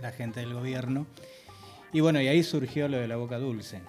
[0.00, 1.06] la gente del gobierno.
[1.92, 3.80] Y bueno, y ahí surgió lo de la boca dulce.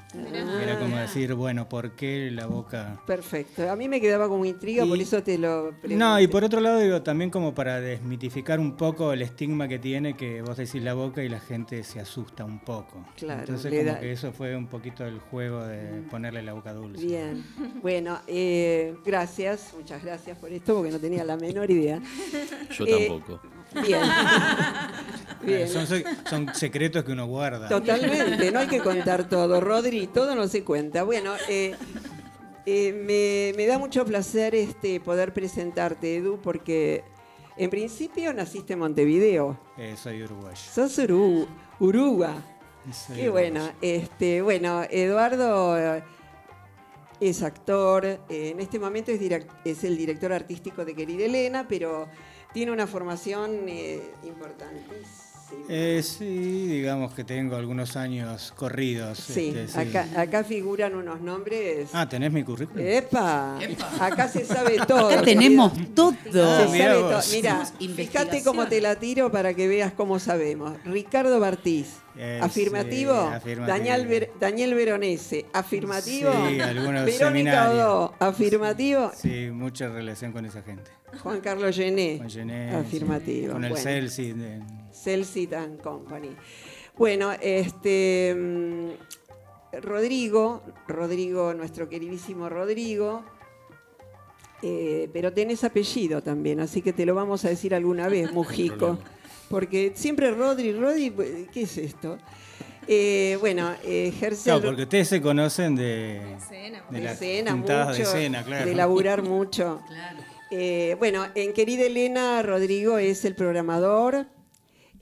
[0.61, 3.01] Era como decir, bueno, ¿por qué la boca...?
[3.07, 3.67] Perfecto.
[3.67, 5.95] A mí me quedaba como intriga, Y- por eso te lo pregunté.
[5.95, 9.79] No, y por otro lado, digo, también como para desmitificar un poco el estigma que
[9.79, 13.03] tiene que vos decís la boca y la gente se asusta un poco.
[13.17, 16.73] Claro, Entonces, como da- que eso fue un poquito el juego de ponerle la boca
[16.73, 17.03] dulce.
[17.03, 17.43] Bien,
[17.81, 21.99] bueno, eh, gracias, muchas gracias por esto, porque no tenía la menor idea.
[22.69, 23.41] Yo Eh, tampoco.
[23.83, 24.01] Bien.
[25.43, 25.67] Bien.
[25.69, 27.69] Son, se- son secretos que uno guarda.
[27.69, 31.03] Totalmente, no hay que contar todo, Rodri, todo no se cuenta.
[31.03, 31.75] Bueno, eh,
[32.65, 37.03] eh, me, me da mucho placer este, poder presentarte, Edu, porque
[37.57, 39.59] en principio naciste en Montevideo.
[39.77, 40.57] Eh, soy uruguayo.
[40.57, 41.47] Sos Uru,
[41.79, 42.33] Uruguay.
[43.15, 43.69] Qué bueno.
[43.81, 45.75] Este, bueno, Eduardo
[47.19, 49.21] es actor, en este momento es,
[49.63, 52.07] es el director artístico de Querida Elena, pero
[52.55, 55.24] tiene una formación eh, importantísima
[55.67, 59.17] Eh, sí, digamos que tengo algunos años corridos.
[59.17, 61.89] Sí, este, Acá, acá figuran unos nombres.
[61.93, 62.85] Ah, ¿tenés mi currículum?
[62.85, 63.57] ¡Epa!
[63.99, 65.09] Acá se sabe todo.
[65.09, 66.13] Acá tenemos todo.
[66.23, 67.11] Se Mirá sabe vos.
[67.25, 67.35] todo.
[67.35, 67.65] Mira,
[67.95, 70.73] fíjate cómo te la tiro para que veas cómo sabemos.
[70.85, 71.87] Ricardo Bartiz,
[72.17, 73.13] Eh, afirmativo.
[73.29, 73.65] sí, afirmativo.
[73.77, 76.31] Daniel, Ver- Daniel Veronese, afirmativo.
[76.47, 77.71] Sí, algunos Verónica.
[77.71, 79.11] Odó, afirmativo.
[79.15, 80.91] Sí, mucha relación con esa gente.
[81.23, 82.21] Juan Carlos Gené,
[82.75, 83.47] afirmativo.
[83.47, 83.83] sí, Con el Bueno.
[83.83, 84.33] Celsi.
[84.33, 84.59] de-
[84.95, 86.29] Celsit and Company.
[86.97, 88.89] Bueno, este mm,
[89.81, 93.23] Rodrigo, Rodrigo, nuestro queridísimo Rodrigo,
[94.61, 98.97] eh, pero tenés apellido también, así que te lo vamos a decir alguna vez, Mujico,
[99.49, 102.17] porque siempre Rodri, Rodri, pues, ¿qué es esto?
[102.87, 107.51] Eh, bueno, eh, ejerce No, el- porque ustedes se conocen de, de de las cena
[107.51, 108.65] juntadas mucho, de cena, claro.
[108.65, 109.81] de laburar mucho.
[110.51, 114.27] Eh, bueno, en Querida Elena, Rodrigo es el programador.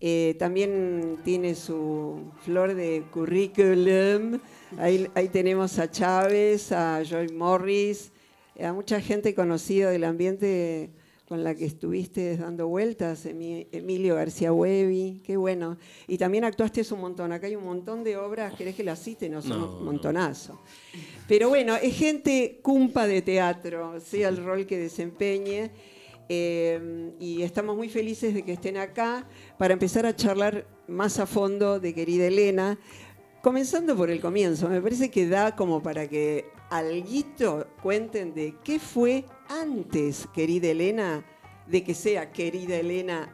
[0.06, 4.38] Eh, también tiene su flor de currículum.
[4.78, 8.12] Ahí, ahí tenemos a Chávez, a Joy Morris,
[8.62, 10.90] a mucha gente conocida del ambiente
[11.26, 15.78] con la que estuviste dando vueltas, Emi- Emilio García Huevi, qué bueno.
[16.06, 19.30] Y también actuaste un montón, acá hay un montón de obras, ¿querés que las cite?
[19.30, 20.60] No, son No, un montonazo.
[21.28, 25.72] Pero bueno, es gente cumpa de teatro, sea el rol que desempeñe.
[26.30, 29.26] Eh, y estamos muy felices de que estén acá
[29.58, 32.78] para empezar a charlar más a fondo de querida Elena.
[33.42, 38.80] Comenzando por el comienzo, me parece que da como para que alguito cuenten de qué
[38.80, 41.26] fue antes, querida Elena,
[41.68, 43.30] de que sea querida Elena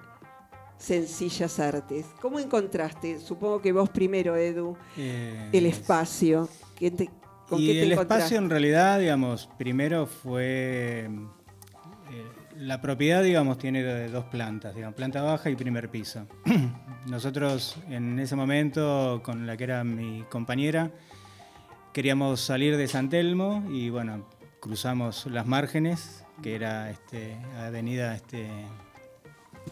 [0.78, 2.06] Sencillas Artes.
[2.22, 6.50] ¿Cómo encontraste, supongo que vos primero, Edu, Eh, el espacio?
[6.76, 7.10] ¿Qué te-
[7.48, 8.24] ¿Con y qué te el encontraste?
[8.26, 11.10] espacio en realidad, digamos, primero fue...
[12.60, 16.28] eh, la propiedad, digamos, tiene dos plantas, digamos, planta baja y primer piso.
[17.06, 20.92] Nosotros en ese momento, con la que era mi compañera,
[21.94, 24.28] queríamos salir de San Telmo y bueno,
[24.60, 28.50] cruzamos las márgenes, que era este, Avenida este,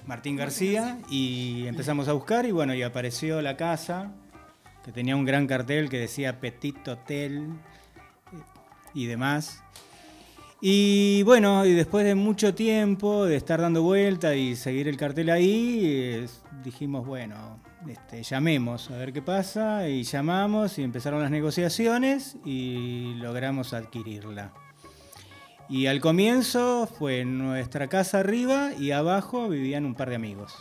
[0.05, 4.11] Martín García, y empezamos a buscar y bueno, y apareció la casa,
[4.83, 7.49] que tenía un gran cartel que decía Petit Hotel
[8.93, 9.63] y demás.
[10.59, 15.29] Y bueno, y después de mucho tiempo de estar dando vuelta y seguir el cartel
[15.29, 16.27] ahí, eh,
[16.63, 23.13] dijimos, bueno, este, llamemos a ver qué pasa, y llamamos y empezaron las negociaciones y
[23.15, 24.51] logramos adquirirla.
[25.69, 30.55] Y al comienzo fue nuestra casa arriba y abajo vivían un par de amigos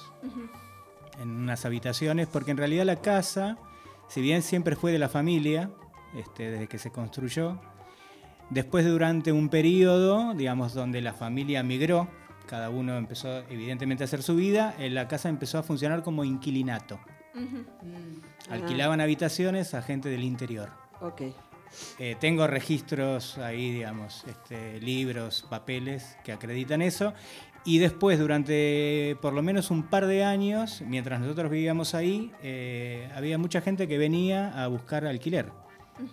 [1.22, 3.56] en unas habitaciones, porque en realidad la casa,
[4.08, 5.70] si bien siempre fue de la familia,
[6.14, 7.58] este, desde que se construyó,
[8.50, 12.08] después durante un periodo, digamos, donde la familia migró,
[12.46, 16.98] cada uno empezó evidentemente a hacer su vida, la casa empezó a funcionar como inquilinato.
[18.50, 20.70] Alquilaban habitaciones a gente del interior.
[21.00, 21.22] Ok.
[21.98, 27.12] Eh, tengo registros ahí, digamos, este, libros, papeles que acreditan eso.
[27.64, 33.10] Y después, durante por lo menos un par de años, mientras nosotros vivíamos ahí, eh,
[33.14, 35.50] había mucha gente que venía a buscar alquiler,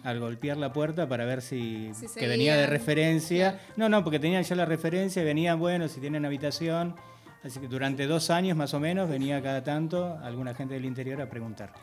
[0.03, 3.59] al golpear la puerta para ver si, Si que venía de referencia.
[3.75, 6.95] No, no, porque tenían ya la referencia, y venían, bueno, si tienen habitación.
[7.43, 11.21] Así que durante dos años más o menos venía cada tanto alguna gente del interior
[11.21, 11.73] a preguntar.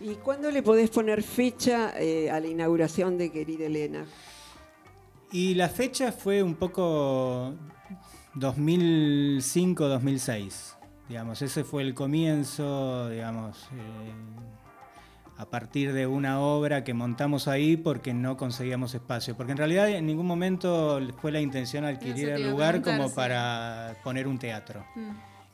[0.00, 4.06] ¿Y cuándo le podés poner fecha eh, a la inauguración de Querida Elena?
[5.32, 7.54] Y la fecha fue un poco
[8.36, 10.76] 2005-2006.
[11.08, 14.12] Digamos, ese fue el comienzo, digamos, eh,
[15.38, 19.36] a partir de una obra que montamos ahí porque no conseguíamos espacio.
[19.36, 24.26] Porque en realidad en ningún momento fue la intención adquirir el lugar como para poner
[24.26, 24.84] un teatro.
[24.96, 25.10] Mm.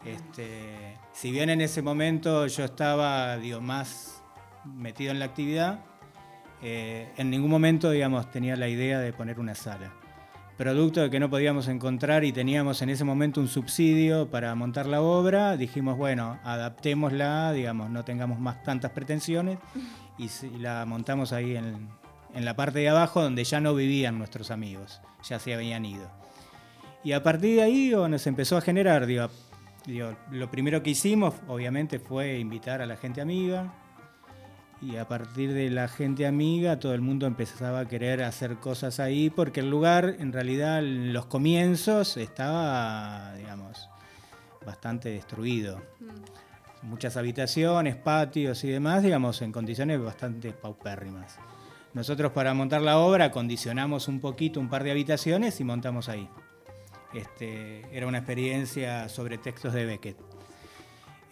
[0.06, 4.22] Este, si bien en ese momento yo estaba digo, más
[4.64, 5.80] metido en la actividad,
[6.62, 9.92] eh, en ningún momento digamos, tenía la idea de poner una sala.
[10.56, 14.86] Producto de que no podíamos encontrar y teníamos en ese momento un subsidio para montar
[14.86, 19.58] la obra, dijimos, bueno, adaptémosla, digamos, no tengamos más tantas pretensiones
[20.16, 21.88] y, la montamos ahí en,
[22.34, 26.08] en la parte de abajo donde ya no vivían nuestros amigos, ya se habían ido.
[27.02, 29.28] Y a partir de ahí nos empezó a generar, digo,
[29.86, 33.72] digo, lo primero que hicimos obviamente fue invitar a la gente amiga
[34.84, 39.00] y a partir de la gente amiga todo el mundo empezaba a querer hacer cosas
[39.00, 43.88] ahí porque el lugar en realidad en los comienzos estaba, digamos,
[44.64, 45.80] bastante destruido.
[46.82, 51.38] Muchas habitaciones, patios y demás, digamos, en condiciones bastante paupérrimas.
[51.94, 56.28] Nosotros para montar la obra condicionamos un poquito un par de habitaciones y montamos ahí.
[57.14, 60.33] Este, era una experiencia sobre textos de Beckett.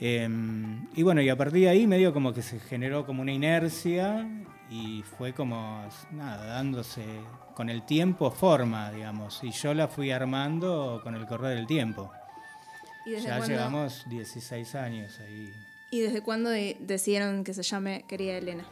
[0.04, 3.30] Em, y bueno, y a partir de ahí medio como que se generó como una
[3.30, 4.28] inercia
[4.68, 5.80] y fue como,
[6.10, 7.04] nada, dándose
[7.54, 9.38] con el tiempo forma, digamos.
[9.44, 12.10] Y yo la fui armando con el correr del tiempo.
[13.06, 15.54] ya llevamos 16 años ahí.
[15.92, 18.64] ¿Y desde cuándo decidieron que se llame Querida Elena?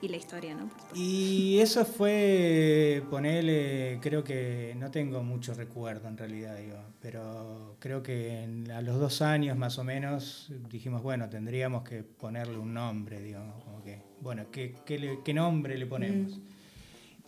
[0.00, 0.70] Y la historia, ¿no?
[0.94, 8.02] Y eso fue ponerle, creo que no tengo mucho recuerdo en realidad, digo, pero creo
[8.02, 13.20] que a los dos años más o menos dijimos, bueno, tendríamos que ponerle un nombre,
[13.20, 16.40] digamos, como que, bueno, ¿qué, qué, nombre le ponemos?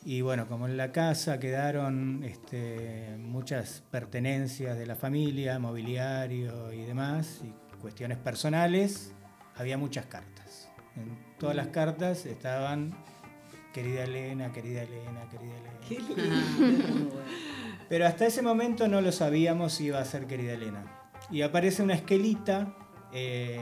[0.04, 6.82] Y bueno, como en la casa quedaron este, muchas pertenencias de la familia, mobiliario y
[6.82, 9.12] demás, y cuestiones personales,
[9.56, 10.70] había muchas cartas.
[10.96, 12.94] En todas las cartas estaban
[13.72, 17.08] querida Elena, querida Elena, querida Elena.
[17.88, 20.84] Pero hasta ese momento no lo sabíamos si iba a ser querida Elena.
[21.30, 22.76] Y aparece una esquelita.
[23.12, 23.58] Eh,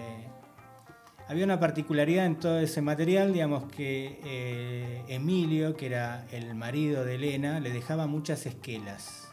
[1.28, 7.04] había una particularidad en todo ese material, digamos que eh, Emilio, que era el marido
[7.04, 9.28] de Elena, le dejaba muchas esquelas,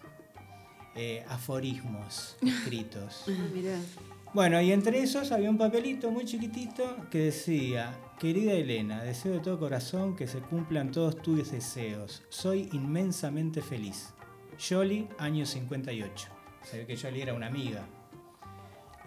[0.96, 3.26] eh, aforismos escritos.
[3.36, 9.32] Ah, bueno, y entre esos había un papelito muy chiquitito que decía, querida Elena, deseo
[9.32, 12.22] de todo corazón que se cumplan todos tus deseos.
[12.28, 14.14] Soy inmensamente feliz.
[14.60, 16.28] Jolly, año 58.
[16.64, 17.88] Se ve que Jolly era una amiga.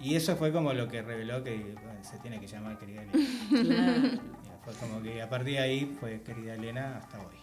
[0.00, 3.02] Y eso fue como lo que reveló que se tiene que llamar querida
[3.52, 4.22] Elena.
[4.64, 7.36] Fue como que a partir de ahí fue querida Elena hasta hoy.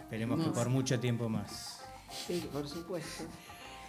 [0.00, 1.84] Esperemos que por mucho tiempo más.
[2.10, 3.24] Sí, por supuesto.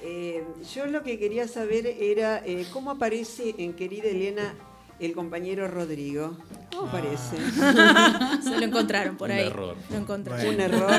[0.02, 0.43] Eh,
[0.74, 4.54] yo lo que quería saber era eh, cómo aparece en Querida Elena
[5.00, 6.38] el compañero Rodrigo.
[6.72, 6.89] ¿Cómo ah.
[6.89, 7.38] aparece?
[8.43, 9.47] Se lo encontraron por ahí.
[9.47, 9.78] Un error.
[9.89, 10.56] Lo encontraron.
[10.56, 10.91] Un error.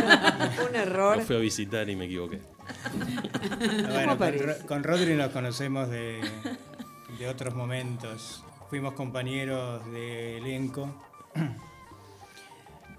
[0.69, 1.17] Un error.
[1.19, 2.41] Lo fui a visitar y me equivoqué.
[3.91, 4.35] bueno, con,
[4.67, 6.21] con Rodri nos conocemos de,
[7.19, 8.45] de otros momentos.
[8.69, 10.95] Fuimos compañeros de elenco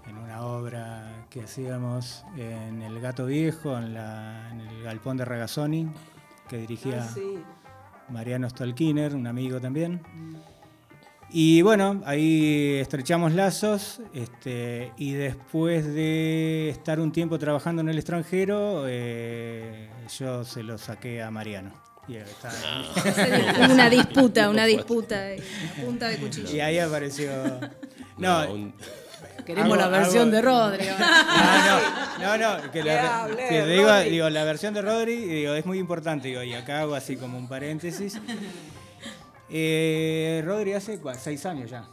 [0.06, 5.88] en una obra que hacíamos en El Gato Viejo, en, el Galpón de Ragazzoni,
[6.48, 10.02] que dirigía ah, Mariano Stolkiner, un amigo también.
[11.30, 17.96] Y bueno, ahí estrechamos lazos este, y después de estar un tiempo trabajando en el
[17.96, 19.88] extranjero, eh,
[20.18, 21.72] yo se lo saqué a Mariano.
[23.70, 25.28] una disputa, una disputa,
[25.76, 26.54] una punta de cuchillo.
[26.54, 27.30] Y ahí apareció...
[28.18, 28.44] No,
[29.44, 30.86] Queremos la versión de Rodri.
[32.22, 36.28] No, no, no, que la, digo, digo, la versión de Rodri digo, es muy importante,
[36.28, 38.18] digo, y acá hago así como un paréntesis.
[39.54, 41.86] Eh, Rodri hace seis años ya.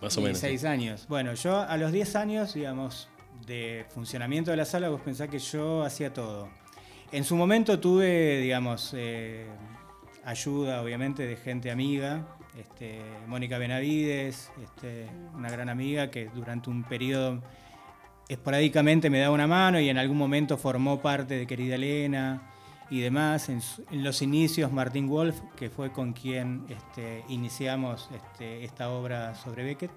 [0.00, 0.38] Más o menos.
[0.38, 1.04] Seis años.
[1.10, 3.10] Bueno, yo a los diez años, digamos,
[3.46, 6.48] de funcionamiento de la sala, vos pensás que yo hacía todo.
[7.12, 9.46] En su momento tuve, digamos, eh,
[10.24, 12.24] ayuda, obviamente, de gente amiga,
[12.58, 17.42] este, Mónica Benavides, este, una gran amiga que durante un periodo
[18.28, 22.42] esporádicamente me daba una mano y en algún momento formó parte de Querida Elena
[22.90, 23.48] y demás.
[23.48, 23.60] En,
[24.02, 29.90] los inicios Martín Wolf, que fue con quien este, iniciamos esta obra sobre Beckett.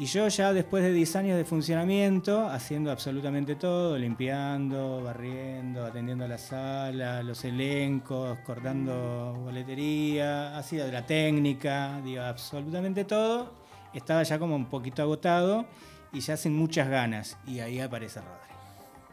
[0.00, 6.26] Y yo ya después de 10 años de funcionamiento, haciendo absolutamente todo, limpiando, barriendo, atendiendo
[6.26, 13.52] la sala, los elencos, cortando boletería, hacía de la técnica, digo, absolutamente todo,
[13.92, 15.66] estaba ya como un poquito agotado
[16.14, 17.36] y ya sin muchas ganas.
[17.46, 18.54] Y ahí aparece Rodri.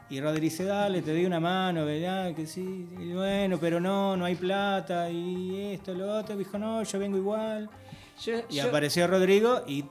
[0.10, 2.34] Y Rodri dice, dale, te doy una mano, ¿verdad?
[2.34, 6.38] Que sí, bueno, pero no, no hay plata, y esto, lo otro.
[6.38, 7.70] Dijo, no, yo vengo igual.
[8.50, 9.84] y apareció Rodrigo y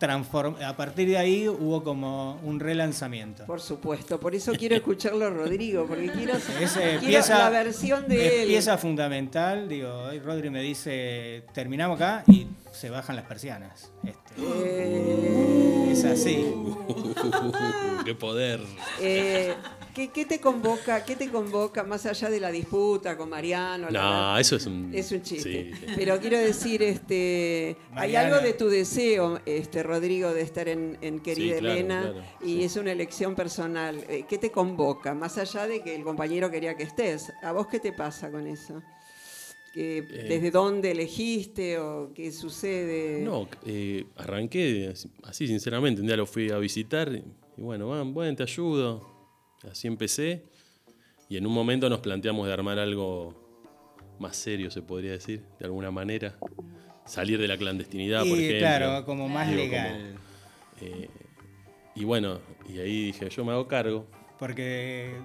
[0.00, 3.46] a partir de ahí hubo como un relanzamiento.
[3.46, 6.34] Por supuesto, por eso quiero escucharlo Rodrigo, porque quiero,
[7.00, 8.48] pieza, la versión de él.
[8.48, 12.46] Pieza fundamental, digo, hoy Rodri me dice, terminamos acá y
[12.76, 13.90] se bajan las persianas.
[14.04, 15.88] Este, eh.
[15.90, 16.46] Es así.
[18.04, 18.60] ¡Qué poder!
[19.00, 19.54] Eh,
[19.94, 23.88] ¿Qué, te convoca, ¿Qué te convoca más allá de la disputa con Mariano?
[23.90, 25.72] No, eso es un, es un chiste.
[25.96, 31.56] Pero quiero decir, este, hay algo de tu deseo, este, Rodrigo, de estar en, Querida
[31.56, 32.12] Elena
[32.44, 34.04] y es una elección personal.
[34.08, 35.14] Eh, ¿Qué te convoca?
[35.14, 37.32] Más allá de que el compañero quería que estés.
[37.42, 38.82] ¿A vos qué te pasa con eso?
[39.78, 43.20] Eh, ¿Desde dónde elegiste o qué sucede?
[43.22, 46.00] No, eh, arranqué así, sinceramente.
[46.00, 49.16] Un día lo fui a visitar y bueno, bueno, te ayudo
[49.70, 50.44] Así empecé
[51.28, 53.34] y en un momento nos planteamos de armar algo
[54.18, 56.38] más serio, se podría decir, de alguna manera.
[57.04, 58.58] Salir de la clandestinidad, por ejemplo.
[58.58, 60.16] Claro, como más legal.
[60.80, 61.08] Eh,
[61.94, 64.06] y bueno, y ahí dije, yo me hago cargo.
[64.38, 65.16] Porque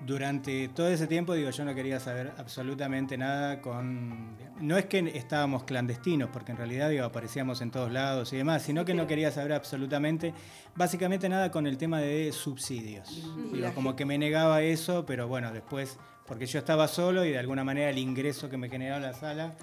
[0.00, 4.36] durante todo ese tiempo, digo, yo no quería saber absolutamente nada con...
[4.60, 8.62] No es que estábamos clandestinos, porque en realidad, digo, aparecíamos en todos lados y demás,
[8.62, 10.32] sino que no quería saber absolutamente,
[10.76, 13.24] básicamente nada con el tema de subsidios.
[13.52, 17.38] Digo, como que me negaba eso, pero bueno, después, porque yo estaba solo y de
[17.38, 19.54] alguna manera el ingreso que me generaba la sala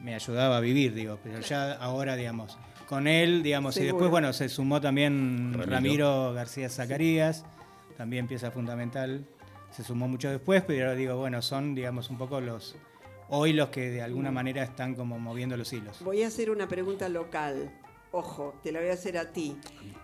[0.00, 4.32] me ayudaba a vivir, digo, pero ya ahora, digamos, con él, digamos, y después, bueno,
[4.32, 7.44] se sumó también Ramiro García Zacarías
[7.96, 9.26] también pieza fundamental,
[9.70, 12.76] se sumó mucho después, pero ahora digo, bueno, son, digamos, un poco los,
[13.28, 14.34] hoy los que de alguna mm.
[14.34, 16.02] manera están como moviendo los hilos.
[16.04, 17.72] Voy a hacer una pregunta local.
[18.12, 19.56] Ojo, te la voy a hacer a ti.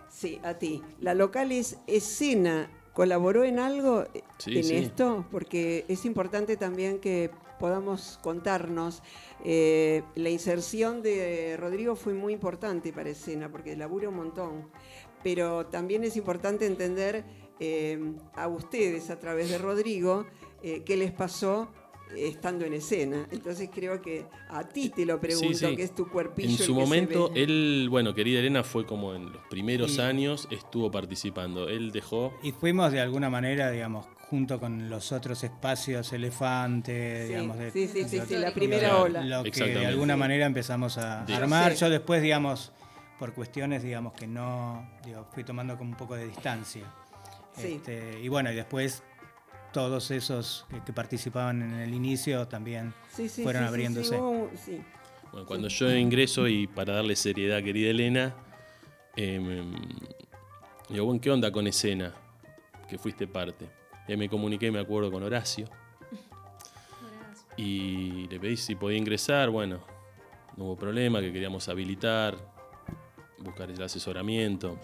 [0.09, 0.81] Sí, a ti.
[0.99, 2.71] La local es escena.
[2.93, 4.05] ¿Colaboró en algo
[4.47, 5.25] en esto?
[5.31, 7.29] Porque es importante también que
[7.59, 9.03] podamos contarnos.
[9.45, 14.71] Eh, la inserción de Rodrigo fue muy importante para escena, porque labura un montón.
[15.23, 17.23] Pero también es importante entender
[17.59, 20.25] Em, a ustedes a través de Rodrigo
[20.63, 21.69] eh, qué les pasó
[22.15, 23.27] estando en escena.
[23.31, 26.49] Entonces creo que a ti te lo pregunto, que es tu cuerpillo.
[26.49, 31.69] En su momento, él, bueno, querida Elena fue como en los primeros años estuvo participando.
[31.69, 32.33] Él dejó.
[32.43, 37.57] Y fuimos de alguna manera, digamos, junto con los otros espacios, Elefante, digamos.
[37.57, 39.23] De, sí, sí, sí, la primera ola.
[39.23, 41.75] Lo que de alguna manera empezamos a armar.
[41.75, 42.71] Yo después, digamos,
[43.17, 46.83] por cuestiones, digamos, que no, digo, fui tomando como un poco de distancia.
[47.63, 49.03] Este, y bueno, y después
[49.71, 52.93] todos esos que, participaban en el inicio también
[53.43, 54.17] fueron abriéndose.
[54.17, 58.35] Bueno, cuando yo ingreso y para darle seriedad, querida Elena,
[59.15, 59.73] em,
[60.89, 62.13] digo, bueno, ¿qué onda con escena?
[62.87, 63.69] Que fuiste parte.
[64.07, 65.69] Y me comuniqué, me acuerdo, con Horacio.
[67.57, 69.81] Y le pedí si podía ingresar, bueno,
[70.57, 72.35] no hubo problema, que queríamos habilitar,
[73.37, 74.79] buscar el asesoramiento.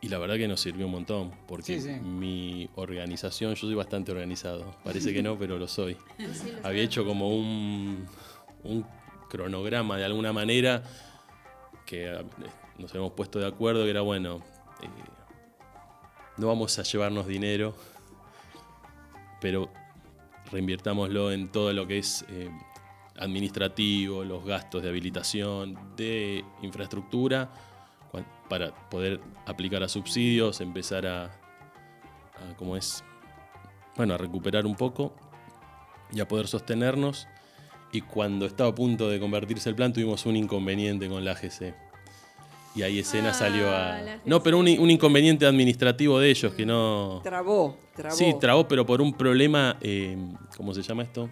[0.00, 4.76] Y la verdad que nos sirvió un montón, porque mi organización, yo soy bastante organizado,
[4.84, 5.96] parece que no, pero lo soy.
[6.62, 8.06] Había hecho como un,
[8.62, 8.86] un
[9.28, 10.84] cronograma de alguna manera
[11.84, 12.24] que eh,
[12.78, 14.36] nos hemos puesto de acuerdo que era bueno,
[14.82, 14.88] eh,
[16.36, 17.74] no vamos a llevarnos dinero,
[19.40, 19.68] pero
[20.52, 22.50] reinvirtámoslo en todo lo que es eh,
[23.16, 27.50] administrativo, los gastos de habilitación, de infraestructura
[28.48, 31.30] para poder aplicar a subsidios, empezar a,
[32.56, 33.04] ¿cómo es?
[33.96, 35.12] Bueno, a recuperar un poco
[36.12, 37.28] y a poder sostenernos.
[37.92, 41.74] Y cuando estaba a punto de convertirse el plan, tuvimos un inconveniente con la AGC.
[42.74, 43.96] Y ahí escena salió a.
[43.96, 47.20] Ah, no, pero un, inconveniente administrativo de ellos que no.
[47.24, 48.14] Trabó, trabó.
[48.14, 49.76] Sí, trabó, pero por un problema.
[49.80, 50.16] Eh,
[50.56, 51.28] ¿Cómo se llama esto?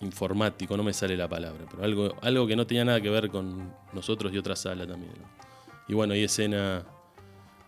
[0.00, 3.28] Informático, no me sale la palabra, pero algo, algo que no tenía nada que ver
[3.30, 5.12] con nosotros y otra sala también.
[5.88, 6.84] Y bueno, y escena...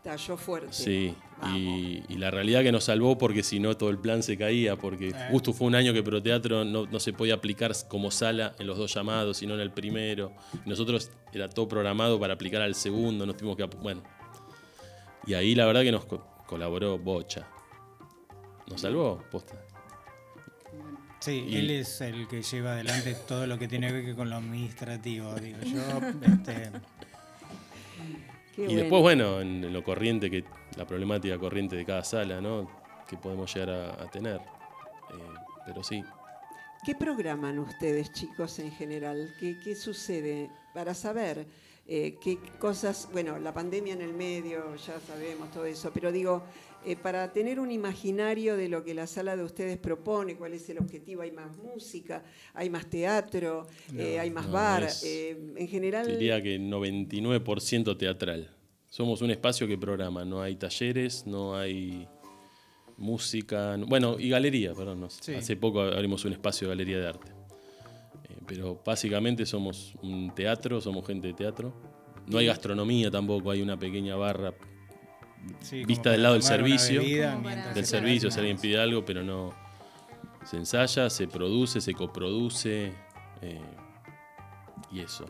[0.04, 0.72] Talló fuerte.
[0.72, 1.14] Sí,
[1.54, 5.08] y, la realidad que nos salvó porque si no todo el plan se caía, porque
[5.08, 5.14] eh.
[5.30, 8.78] justo fue un año que Proteatro no, no se podía aplicar como sala en los
[8.78, 10.32] dos llamados, sino en el primero.
[10.66, 13.64] nosotros era todo programado para aplicar al segundo, nos tuvimos que...
[13.64, 14.02] Bueno,
[15.26, 16.06] y ahí la verdad que nos
[16.46, 17.46] colaboró Bocha.
[18.66, 19.69] Nos salvó, posta.
[21.20, 24.36] Sí, él es el que lleva adelante todo lo que tiene que ver con lo
[24.36, 25.80] administrativo, digo yo.
[28.56, 30.44] Este, y después, bueno, en lo corriente, que
[30.76, 32.68] la problemática corriente de cada sala, ¿no?
[33.08, 34.36] Que podemos llegar a, tener.
[34.36, 35.34] Eh,
[35.66, 36.02] pero sí.
[36.84, 39.34] ¿Qué programan ustedes, chicos, en general?
[39.38, 40.50] ¿Qué, sucede?
[40.74, 41.46] Para saber
[41.86, 46.42] eh, qué cosas, bueno, la pandemia en el medio, ya sabemos todo eso, pero digo,
[46.84, 50.68] eh, para tener un imaginario de lo que la sala de ustedes propone, cuál es
[50.70, 52.22] el objetivo, hay más música,
[52.54, 53.66] hay más teatro,
[53.96, 56.06] hay más bar, en general...
[56.06, 58.50] Diría que 99% teatral.
[58.88, 62.08] Somos un espacio que programa, no hay talleres, no hay
[63.00, 65.04] música, bueno, y galería, perdón.
[65.04, 67.32] Hace poco abrimos un espacio de galería de arte.
[68.28, 71.72] Eh, pero básicamente somos un teatro, somos gente de teatro.
[72.26, 74.54] No hay gastronomía tampoco, hay una pequeña barra
[75.86, 77.02] vista del lado del servicio.
[77.74, 79.54] Del servicio, si alguien pide algo, pero no.
[80.44, 82.92] Se ensaya, se produce, se coproduce.
[83.42, 83.60] Eh,
[84.90, 85.26] y eso.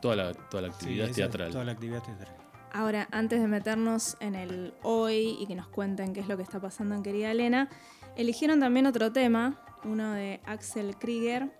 [0.00, 1.50] Toda, la, toda la actividad teatral.
[1.50, 2.36] Toda la actividad teatral.
[2.72, 6.44] Ahora, antes de meternos en el hoy y que nos cuenten qué es lo que
[6.44, 7.68] está pasando en Querida Elena,
[8.16, 11.50] eligieron también otro tema, uno de Axel Krieger,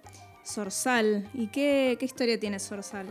[0.45, 1.29] Sorsal.
[1.35, 3.09] ¿Y qué, historia tiene Sorsal?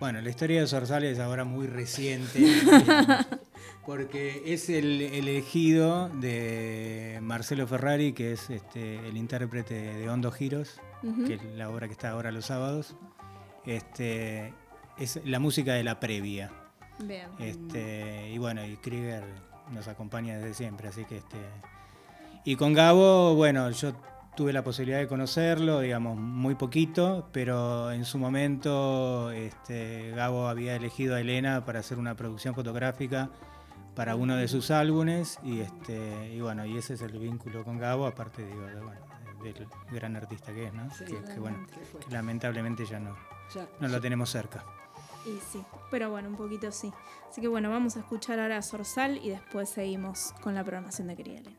[0.00, 2.40] Bueno, la historia de Sorsal es ahora muy reciente,
[3.86, 10.80] porque es el elegido de Marcelo Ferrari, que es este, el intérprete de Hondo Giros,
[11.26, 12.94] que es la obra que está ahora los sábados.
[13.66, 14.54] Este,
[14.98, 16.52] es la música de la previa.
[17.00, 17.28] Bien.
[17.40, 19.24] Este, y bueno, y Krieger
[19.72, 21.38] nos acompaña desde siempre, así que este.
[22.44, 23.92] Y con Gabo, bueno, yo
[24.38, 30.76] tuve la posibilidad de conocerlo, digamos, muy poquito, pero en su momento este, Gabo había
[30.76, 33.30] elegido a Elena para hacer una producción fotográfica
[33.96, 37.78] para uno de sus álbumes y este y bueno y ese es el vínculo con
[37.78, 39.00] Gabo aparte digo de, bueno,
[39.42, 43.16] del gran artista que es no Sí, que, que, bueno que lamentablemente ya no
[43.52, 43.66] Ya.
[43.80, 44.62] no lo tenemos cerca
[45.26, 45.60] Y sí,
[45.90, 46.92] pero bueno, un poquito sí.
[47.28, 51.08] Así que bueno, vamos a escuchar ahora a Sorsal y después seguimos con la programación
[51.08, 51.56] de Querida Elena.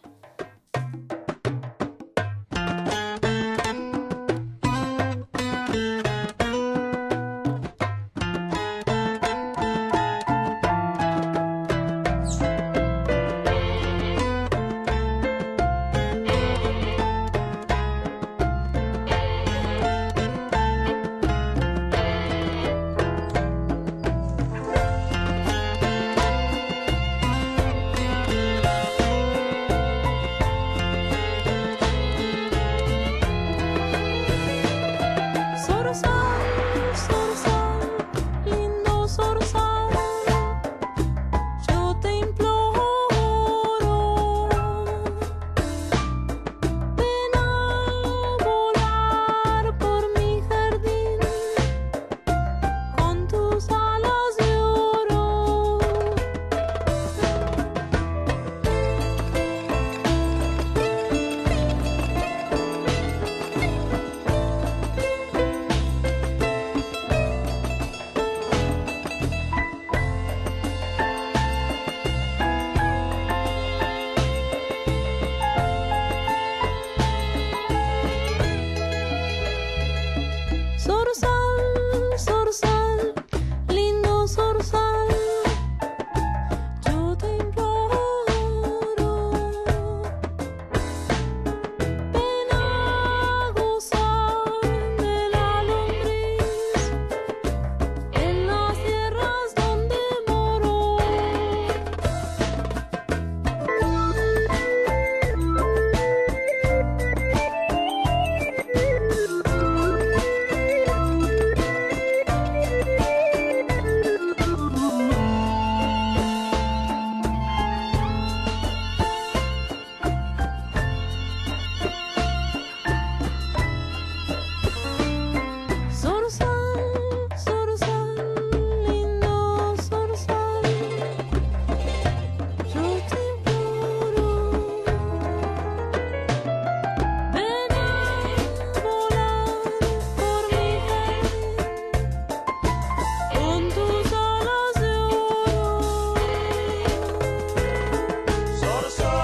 [148.89, 149.18] Sorsal,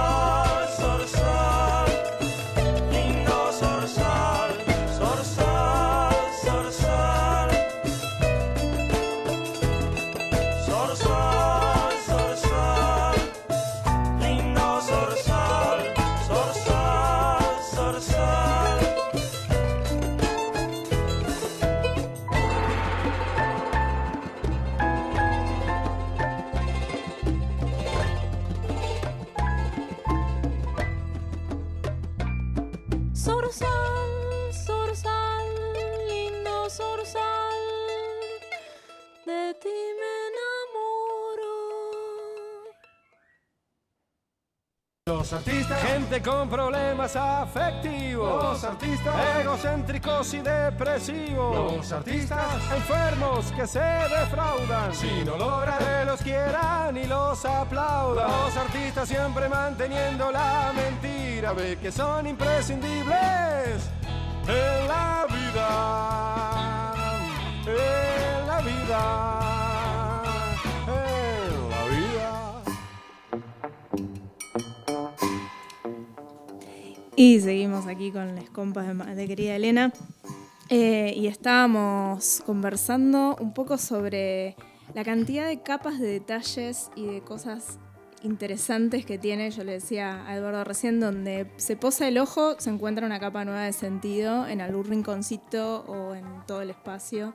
[46.06, 48.44] gente con problemas afectivos.
[48.44, 51.78] Los artistas, egocéntricos y depresivos.
[51.78, 52.46] Los artistas,
[52.76, 54.94] enfermos que se defraudan.
[54.94, 58.30] Si no logran que los quieran y los aplaudan.
[58.30, 61.54] Los artistas siempre manteniendo la mentira.
[61.54, 63.90] Ve que son imprescindibles
[64.48, 66.94] en la vida.
[67.66, 69.45] En la vida.
[77.18, 79.94] Y seguimos aquí con las compas de, querida Elena.
[80.70, 84.56] Eh, y estábamos conversando un poco sobre
[84.94, 87.80] la cantidad de capas de detalles y de cosas
[88.24, 89.50] interesantes que tiene.
[89.52, 93.46] Yo le decía a Eduardo recién, donde se posa el ojo, se encuentra una capa
[93.46, 97.34] nueva de sentido en algún rinconcito o en todo el espacio.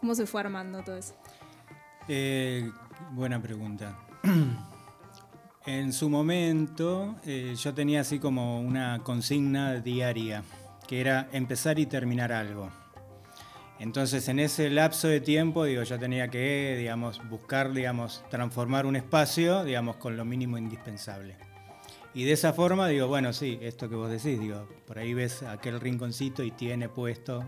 [0.00, 1.14] ¿Cómo se fue armando todo eso?
[2.06, 2.70] Eh,
[3.12, 3.98] buena pregunta.
[5.66, 10.44] En su momento eh, yo tenía así como una consigna diaria,
[10.86, 12.70] que era empezar y terminar algo.
[13.80, 18.94] Entonces, en ese lapso de tiempo, digo, yo tenía que, digamos, buscar, digamos, transformar un
[18.94, 21.36] espacio, digamos, con lo mínimo indispensable.
[22.14, 25.42] Y de esa forma, digo, bueno, sí, esto que vos decís, digo, por ahí ves
[25.42, 27.44] aquel rinconcito y tiene puesto,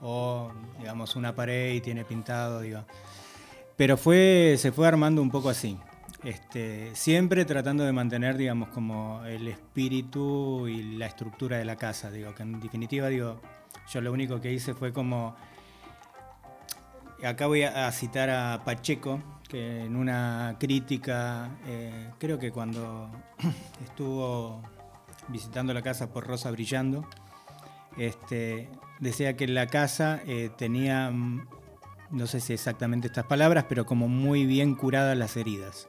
[0.00, 2.86] o, digamos, una pared y tiene pintado, digo.
[3.76, 5.78] Pero fue, se fue armando un poco así.
[6.24, 12.10] Este, siempre tratando de mantener, digamos, como el espíritu y la estructura de la casa,
[12.10, 13.40] digo, que en definitiva, digo,
[13.92, 15.34] yo lo único que hice fue como
[17.24, 23.08] Acá voy a, citar a Pacheco, que en una crítica, eh, creo que cuando
[23.84, 24.60] estuvo
[25.28, 27.08] visitando la casa por Rosa Brillando,
[27.96, 28.68] este,
[28.98, 31.46] decía que la casa eh, tenía, mm,
[32.10, 35.86] no sé si exactamente estas palabras, pero como muy bien curadas las heridas.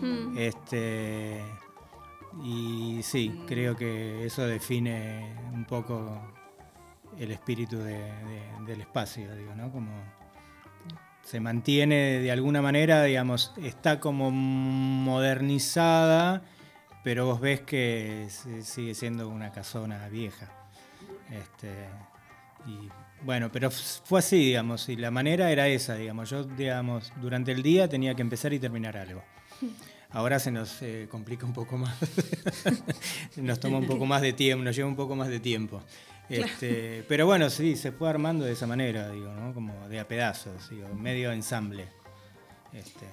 [0.00, 0.38] Mm.
[0.38, 1.42] Este,
[2.44, 6.20] y sí, creo que eso define un poco
[7.18, 9.70] el espíritu de- de- del espacio, digo, ¿no?
[9.72, 9.90] Como
[11.24, 16.42] se mantiene de alguna manera, digamos, está como modernizada,
[17.04, 18.26] pero vos ves que
[18.62, 20.48] sigue siendo una casona vieja.
[21.30, 21.68] Este,
[22.66, 22.88] y
[23.22, 26.30] bueno, pero fue así, digamos, y la manera era esa, digamos.
[26.30, 29.22] Yo, digamos, durante el día tenía que empezar y terminar algo.
[30.12, 31.96] Ahora se nos eh, complica un poco más.
[33.36, 35.80] nos toma un poco más de tiempo, nos lleva un poco más de tiempo.
[36.28, 39.52] Este, pero bueno, sí, se fue armando de esa manera, digo, ¿no?
[39.52, 41.88] Como de a pedazos, digo, medio ensamble.
[42.72, 43.06] Este,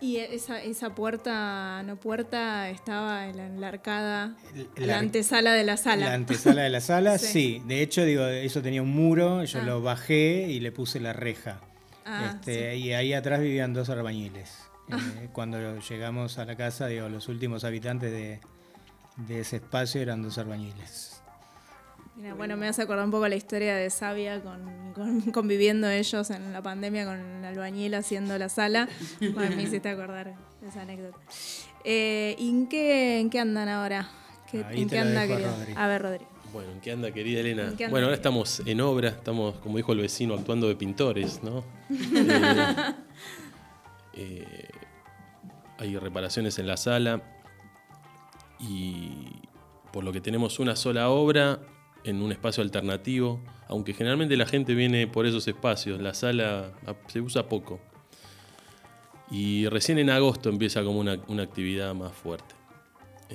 [0.00, 4.36] Y esa, esa puerta, no puerta, estaba en la, en la arcada,
[4.76, 6.06] la- la antesala de la sala.
[6.06, 7.26] La antesala de la sala, Sí.
[7.26, 7.62] sí.
[7.66, 9.64] De hecho, digo, eso tenía un muro, yo Ah.
[9.64, 11.60] lo bajé y le puse la reja.
[12.04, 14.52] Ah, Este, Y ahí atrás vivían dos albañiles.
[14.88, 18.40] Eh, cuando llegamos a la casa, digo, los últimos habitantes de,
[19.16, 21.20] de ese espacio eran dos albañiles.
[22.16, 26.30] Mira, bueno, me hace acordar un poco la historia de Sabia con, con- conviviendo ellos
[26.30, 28.88] en la pandemia con el albañil haciendo la sala.
[29.32, 30.34] Bueno, me hiciste acordar
[30.66, 31.18] esa anécdota.
[31.82, 34.08] Eh, ¿Y en qué, en qué andan ahora?
[34.50, 35.84] ¿Qué- Ahí ¿En te qué anda, dejo a.
[35.84, 36.24] A ver, Rodri.
[36.52, 37.62] Bueno, ¿en qué anda, querida Elena?
[37.64, 38.28] ¿En qué anda, bueno, ahora querida?
[38.30, 41.64] estamos en obra, estamos, como dijo el vecino, actuando de pintores, ¿no?
[41.90, 42.92] Eh,
[44.16, 44.68] eh,
[45.78, 47.22] hay reparaciones en la sala
[48.60, 49.42] y
[49.92, 51.60] por lo que tenemos una sola obra
[52.04, 56.72] en un espacio alternativo, aunque generalmente la gente viene por esos espacios, la sala
[57.06, 57.80] se usa poco.
[59.30, 62.54] Y recién en agosto empieza como una actividad más fuerte.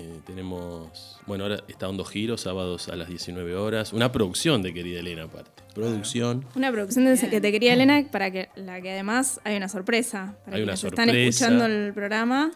[0.02, 3.92] Eh, tenemos, bueno, ahora está dando giros, sábados a las 19 horas.
[3.92, 5.62] Una producción de querida Elena, aparte.
[5.76, 6.46] Producción.
[6.56, 10.38] Una producción de que te quería Elena, para que la que además hay una sorpresa.
[10.46, 11.28] Para Hay una quienes están sorpresa.
[11.46, 12.52] escuchando el programa,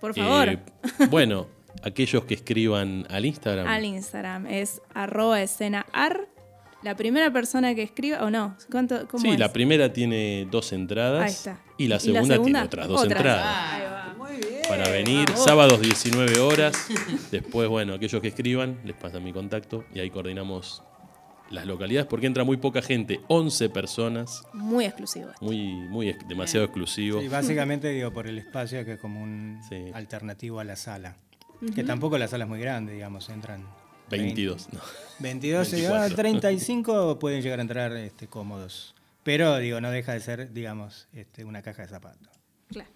[0.00, 0.58] por favor, Eh,
[1.10, 1.46] bueno,
[1.82, 3.66] aquellos que escriban al Instagram.
[3.66, 4.46] al Instagram.
[4.46, 6.28] Es arroba escena ar.
[6.82, 9.38] La primera persona que escriba, o no, ¿cuánto, cómo Sí, es?
[9.38, 11.22] la primera tiene dos entradas.
[11.24, 11.60] Ahí está.
[11.76, 13.16] Y la ¿Y la segunda, tiene otras dos Otras.
[13.18, 13.46] entradas.
[13.72, 13.98] Ahí va.
[14.68, 15.42] Para venir, Vamos.
[15.44, 16.76] sábados 19 horas.
[17.30, 20.82] Después, bueno, aquellos que escriban, les pasan mi contacto y ahí coordinamos
[21.50, 25.30] las localidades porque entra muy poca gente, 11 personas, Muy exclusivo.
[25.40, 27.20] muy, muy ex- demasiado exclusivo.
[27.22, 29.58] Sí, básicamente digo por el espacio que es como un
[29.94, 31.16] alternativo a la sala.
[31.74, 33.64] Que tampoco la sala es muy grande, digamos, entran
[34.10, 34.82] 22, 20, no.
[35.20, 36.16] 22, 24.
[36.16, 38.94] 35 pueden llegar a entrar este, cómodos.
[39.22, 42.28] Pero digo, no deja de ser, digamos, este, una caja de zapatos.
[42.68, 42.90] Claro.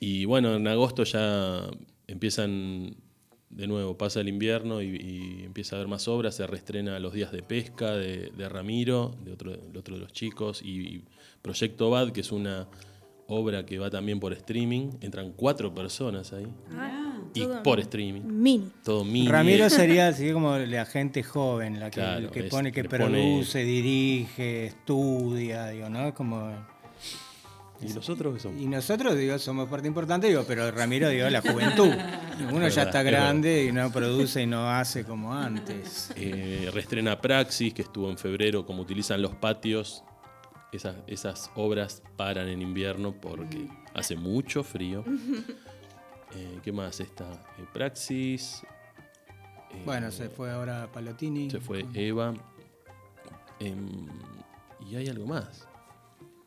[0.00, 1.62] Y bueno, en agosto ya
[2.06, 2.96] empiezan
[3.50, 7.12] de nuevo, pasa el invierno y, y empieza a haber más obras, se reestrena Los
[7.12, 11.04] Días de Pesca de, de Ramiro, de otro, el otro de los chicos, y,
[11.44, 12.66] Proyecto Bad, que es una
[13.26, 16.46] obra que va también por streaming, entran cuatro personas ahí.
[17.34, 18.22] Y todo por streaming.
[18.22, 18.70] mini.
[18.84, 19.28] Todo mini.
[19.28, 23.04] Ramiro sería así como la gente joven, la que, Claro, que es- pone, que pone-
[23.06, 26.14] produce, dirige, estudia, digo, ¿no?
[26.14, 26.50] Como...
[27.82, 28.62] ¿Y nosotros qué somos?
[28.62, 31.90] Y nosotros, digo, somos parte importante, digo, pero Ramiro, digo, la juventud.
[32.52, 36.10] Uno ya está es grande y no produce y no hace como antes.
[36.16, 40.02] Eh, reestrena Praxis, que estuvo en febrero, como utilizan los patios.
[40.72, 45.04] Esas, esas obras paran en invierno porque hace mucho frío.
[46.34, 47.30] Eh, ¿Qué más está?
[47.58, 48.62] Eh, Praxis.
[49.70, 51.50] eh, Bueno, se fue ahora Palotini.
[51.50, 52.34] Se fue Eva.
[53.60, 54.08] Em,
[54.88, 55.66] y hay algo más.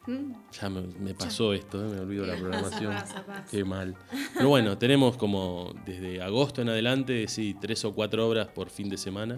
[0.07, 0.33] Mm.
[0.51, 2.93] Ya me, me pasó esto, eh, me olvido la programación.
[2.93, 3.45] pasa, pasa.
[3.49, 3.95] Qué mal.
[4.33, 8.89] Pero bueno, tenemos como desde agosto en adelante, sí, tres o cuatro obras por fin
[8.89, 9.37] de semana.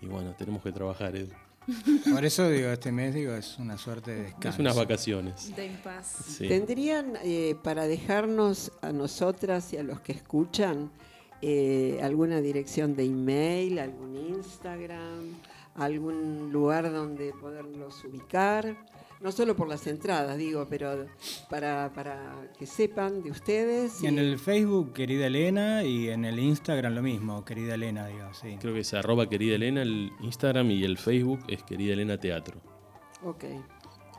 [0.00, 1.32] Y bueno, tenemos que trabajar, Edu.
[2.12, 4.48] Por eso digo, este mes digo, es una suerte de descanso.
[4.48, 5.54] Es unas vacaciones.
[5.54, 6.06] De impas.
[6.06, 6.48] Sí.
[6.48, 10.90] ¿Tendrían eh, para dejarnos a nosotras y a los que escuchan
[11.42, 15.36] eh, alguna dirección de email, algún Instagram,
[15.74, 18.76] algún lugar donde poderlos ubicar,
[19.20, 21.06] no solo por las entradas, digo, pero
[21.50, 24.02] para, para que sepan de ustedes.
[24.02, 28.32] y- En el Facebook, querida Elena, y en el Instagram lo mismo, querida Elena, digo,
[28.32, 28.56] sí.
[28.60, 32.60] Creo que es arroba querida Elena el Instagram y el Facebook es querida Elena Teatro.
[33.22, 33.44] Ok.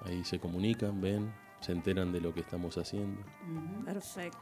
[0.06, 3.22] Ahí se comunican, ven, se enteran de lo que estamos haciendo.
[3.86, 4.38] Perfecto.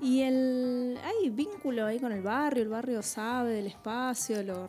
[0.00, 2.62] ¿Y el hay vínculo ahí con el barrio?
[2.62, 4.42] ¿El barrio sabe del espacio?
[4.42, 4.66] ¿Lo,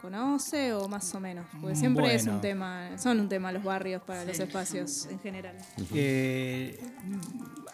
[0.00, 1.46] conoce o más o menos?
[1.60, 5.56] Porque siempre es un tema, son un tema los barrios para los espacios en general.
[5.94, 6.80] Eh,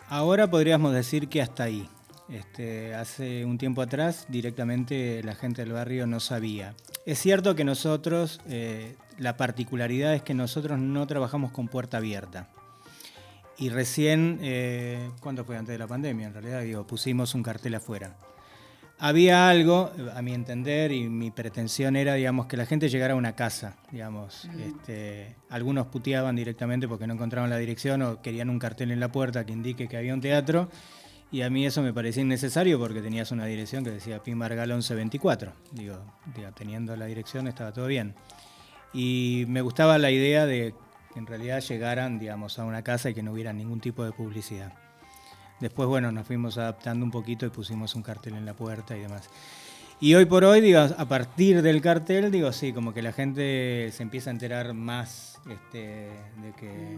[0.08, 1.88] ahora podríamos decir que hasta ahí.
[2.28, 6.74] Este, hace un tiempo atrás directamente la gente del barrio no sabía.
[7.06, 12.50] Es cierto que nosotros, eh, la particularidad es que nosotros no trabajamos con puerta abierta.
[13.58, 16.28] Y recién, eh, ¿cuándo fue antes de la pandemia?
[16.28, 18.16] En realidad, digo, pusimos un cartel afuera.
[19.00, 23.16] Había algo, a mi entender, y mi pretensión era, digamos, que la gente llegara a
[23.16, 24.48] una casa, digamos.
[24.58, 29.10] Este, algunos puteaban directamente porque no encontraban la dirección o querían un cartel en la
[29.10, 30.68] puerta que indique que había un teatro.
[31.30, 34.68] Y a mí eso me parecía innecesario porque tenías una dirección que decía Pim Bargal
[34.68, 35.52] 1124.
[35.72, 35.98] Digo,
[36.34, 38.14] digo, teniendo la dirección estaba todo bien.
[38.92, 40.74] Y me gustaba la idea de
[41.14, 44.72] en realidad llegaran, digamos, a una casa y que no hubiera ningún tipo de publicidad.
[45.60, 49.00] Después, bueno, nos fuimos adaptando un poquito y pusimos un cartel en la puerta y
[49.00, 49.28] demás.
[50.00, 53.90] Y hoy por hoy, digo, a partir del cartel, digo, sí, como que la gente
[53.92, 56.08] se empieza a enterar más este,
[56.40, 56.96] de que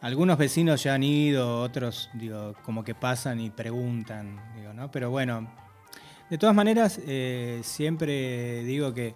[0.00, 4.40] algunos vecinos ya han ido, otros, digo, como que pasan y preguntan.
[4.90, 5.48] Pero bueno,
[6.28, 9.14] de todas maneras, eh, siempre digo que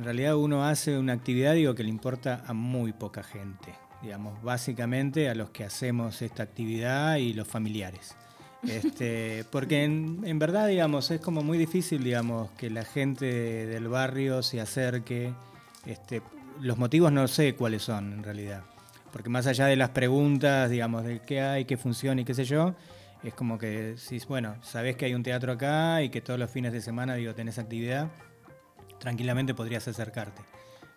[0.00, 4.42] en realidad uno hace una actividad, digo, que le importa a muy poca gente, digamos,
[4.42, 8.16] básicamente a los que hacemos esta actividad y los familiares.
[8.66, 13.88] Este, porque en, en verdad, digamos, es como muy difícil, digamos, que la gente del
[13.88, 15.34] barrio se acerque.
[15.84, 16.22] Este,
[16.62, 18.62] los motivos no sé cuáles son, en realidad.
[19.12, 22.46] Porque más allá de las preguntas, digamos, de qué hay, qué funciona y qué sé
[22.46, 22.74] yo,
[23.22, 26.50] es como que decís, bueno, sabés que hay un teatro acá y que todos los
[26.50, 28.08] fines de semana, digo, tenés actividad,
[29.00, 30.42] tranquilamente podrías acercarte.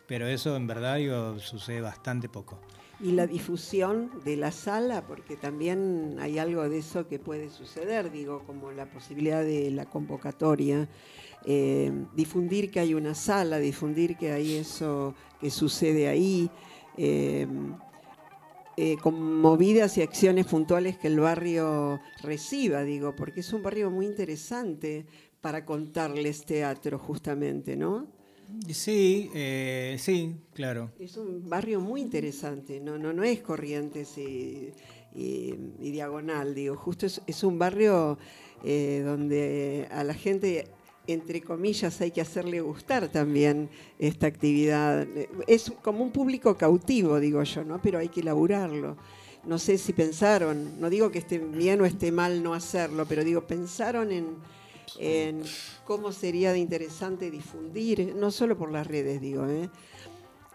[0.08, 2.60] Pero eso, en verdad, digo, sucede bastante poco.
[3.00, 8.12] Y la difusión de la sala, porque también hay algo de eso que puede suceder,
[8.12, 10.88] digo, como la posibilidad de la convocatoria,
[11.46, 16.52] eh, difundir que hay una sala, difundir que hay eso que sucede ahí,
[16.98, 17.48] eh,
[18.76, 23.92] eh, con movidas y acciones puntuales que el barrio reciba, digo, porque es un barrio
[23.92, 25.06] muy interesante
[25.44, 28.08] para contarles teatro, justamente, ¿no?
[28.72, 30.90] Sí, eh, sí, claro.
[30.98, 34.72] Es un barrio muy interesante, no, no, no es Corrientes y,
[35.14, 38.18] y- y Diagonal, digo, justo es, es un barrio
[38.64, 40.68] eh, donde a la gente,
[41.08, 43.70] entre comillas, hay que hacerle gustar también
[44.00, 45.06] esta actividad.
[45.46, 47.82] Es como un público cautivo, digo yo, ¿no?
[47.82, 48.96] Pero hay que elaborarlo.
[49.46, 53.26] No sé si pensaron, no digo que esté bien o esté mal no hacerlo, pero
[53.26, 54.38] digo, pensaron en,
[55.00, 55.44] en
[55.86, 59.70] cómo sería de interesante difundir, no solo por las redes, digo, ¿eh?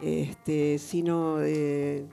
[0.00, 2.06] este, sino de...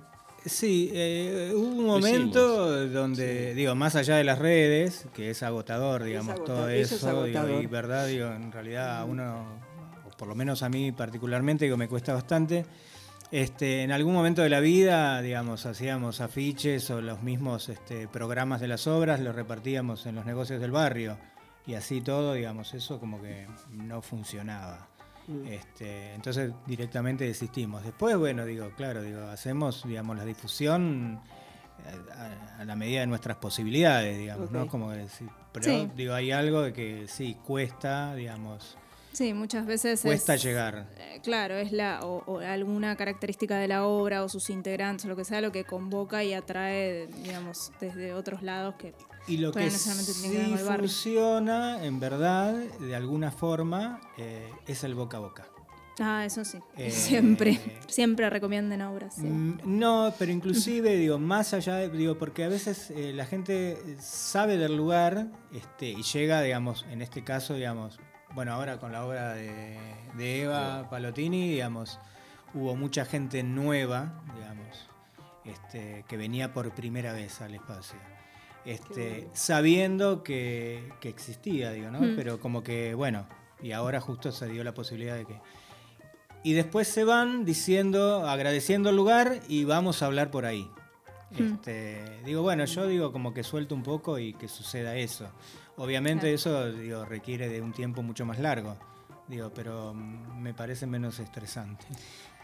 [0.45, 6.03] Sí, eh, hubo un momento donde, digo, más allá de las redes, que es agotador,
[6.03, 7.63] digamos, agotador, todo eso eso, es digo, agotador.
[7.63, 9.59] y verdad, digo, en realidad a uno,
[10.05, 12.63] o por lo menos a mí particularmente, digo, me cuesta bastante.
[13.31, 18.61] Este, en algún momento de la vida, digamos, hacíamos afiches o los mismos este, programas
[18.61, 21.17] de las obras, los repartíamos en los negocios del barrio.
[21.67, 24.87] Y así todo, digamos, eso como que no funcionaba.
[25.27, 25.47] Mm.
[25.47, 27.83] Este, entonces directamente desistimos.
[27.83, 31.19] Después, bueno, digo, claro, digo, hacemos, digamos, la difusión
[31.85, 32.11] eh,
[32.57, 34.67] a, a la medida de nuestras posibilidades, digamos, ¿no?
[34.67, 35.89] Como decir, pero Sí.
[35.95, 38.77] digo, hay algo de que sí, cuesta, digamos,
[39.13, 40.87] Sí, muchas veces cuesta es- llegar.
[40.97, 45.15] eh, Claro, es la o, o alguna característica de la obra o sus integrantes, lo
[45.15, 48.93] que sea, lo que convoca y atrae, digamos, desde otros lados que
[49.27, 54.93] Y lo que no que sí funciona, en verdad, de alguna forma, eh, es el
[54.95, 55.47] boca a boca.
[55.99, 56.59] Ah, eso sí.
[56.75, 57.57] Eh, siempre,
[57.87, 59.15] siempre recomienden obras.
[59.15, 59.21] sí.
[59.23, 63.77] Mm, No, pero inclusive, digo, más allá, de- digo, porque a veces eh, la gente
[64.01, 67.97] sabe del lugar este, y llega, digamos, en este caso, digamos,
[68.33, 69.77] bueno, ahora con la obra de,
[70.17, 71.97] de Eva Palotini, digamos,
[72.53, 74.89] hubo mucha gente nueva, digamos,
[75.45, 77.97] este, que venía por primera vez al espacio.
[78.65, 79.29] Este, bueno.
[79.33, 81.99] sabiendo que, que existía, digo, ¿no?
[81.99, 82.15] Mm.
[82.15, 83.27] Pero como que, bueno,
[83.61, 85.39] y ahora justo se dio la posibilidad de que
[86.45, 90.69] y después se van diciendo, agradeciendo el lugar y vamos a hablar por ahí.
[91.31, 91.53] Hmm.
[91.55, 95.27] Este, digo, bueno, yo digo como que suelto un poco y que suceda eso.
[95.75, 96.35] Obviamente Claro.
[96.35, 98.77] eso digo, requiere de un tiempo mucho más largo.
[99.27, 101.83] digo, pero mm, me parece menos estresante.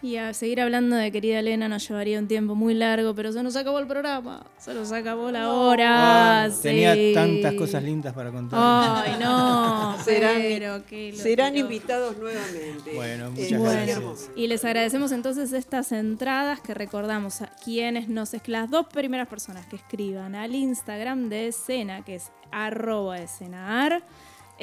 [0.03, 3.43] Y a seguir hablando de querida Elena nos llevaría un tiempo muy largo, pero se
[3.43, 4.43] nos acabó el programa.
[4.57, 6.45] Se nos acabó la hora.
[6.45, 6.61] Ah, sí.
[6.63, 8.59] Tenía tantas cosas lindas para contar.
[8.61, 9.95] Ay, no.
[10.03, 10.83] Serán, pero lo
[11.15, 11.67] serán quiero.
[11.67, 12.95] invitados nuevamente.
[12.95, 14.31] Bueno, Eh, muchas Bueno, gracias.
[14.35, 19.67] y les agradecemos entonces estas entradas que recordamos a quienes nos las dos primeras personas
[19.67, 24.01] que escriban al Instagram de escena, que es arroba escenaar,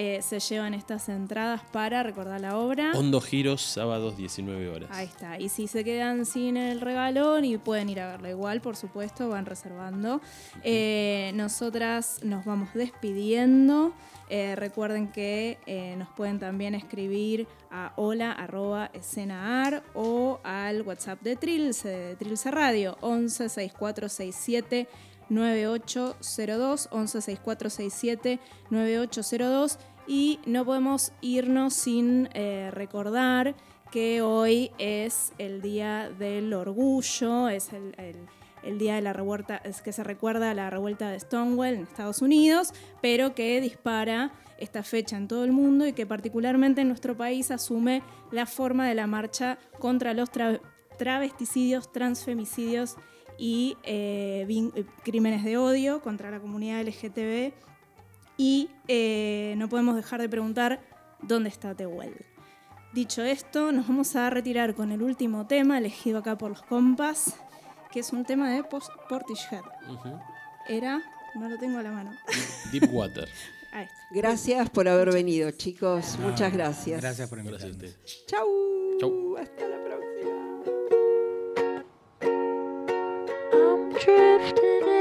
[0.00, 2.92] eh, se llevan estas entradas para recordar la obra.
[2.94, 4.88] Hondo Giros, sábados 19 horas.
[4.92, 5.40] Ahí está.
[5.40, 9.28] Y si se quedan sin el regalón y pueden ir a verlo igual, por supuesto,
[9.28, 10.20] van reservando.
[10.62, 13.92] Eh, nosotras nos vamos despidiendo.
[14.30, 15.58] Eh, recuerden que
[15.98, 22.52] nos pueden también escribir a hola arroba escenaar o al WhatsApp de Trilce, de Trilce
[22.52, 24.86] Radio, 11 6467
[25.28, 28.38] 9802, 11 6467
[28.70, 33.54] 9802 y no podemos irnos sin eh, recordar
[33.90, 38.16] que hoy es el Día del Orgullo, es el, el-
[38.78, 42.20] día de la revuelta, es que se recuerda a la revuelta de Stonewall en Estados
[42.20, 47.16] Unidos, pero que dispara esta fecha en todo el mundo y que particularmente en nuestro
[47.16, 50.60] país asume la forma de la marcha contra los tra-
[50.98, 52.96] travesticidios, transfemicidios
[53.38, 57.52] y eh, eh, crímenes de odio contra la comunidad LGTB.
[58.36, 60.80] Y eh, no podemos dejar de preguntar
[61.22, 62.14] dónde está Tehuel.
[62.92, 67.36] Dicho esto, nos vamos a retirar con el último tema elegido acá por los compas,
[67.92, 69.62] que es un tema de Post- Portishead.
[69.90, 70.18] Ujú.
[70.68, 71.00] Era,
[71.34, 72.12] no lo tengo a la mano.
[72.72, 73.28] Deep Water.
[74.10, 76.16] Gracias por haber venido, chicos.
[76.20, 77.00] Muchas gracias.
[77.02, 77.88] Gracias por Gracias a invitarme.
[77.98, 78.26] ustedes.
[78.26, 78.46] Chau.
[78.98, 79.36] Chau.
[79.36, 80.07] Hasta la próxima.
[84.08, 84.97] drifted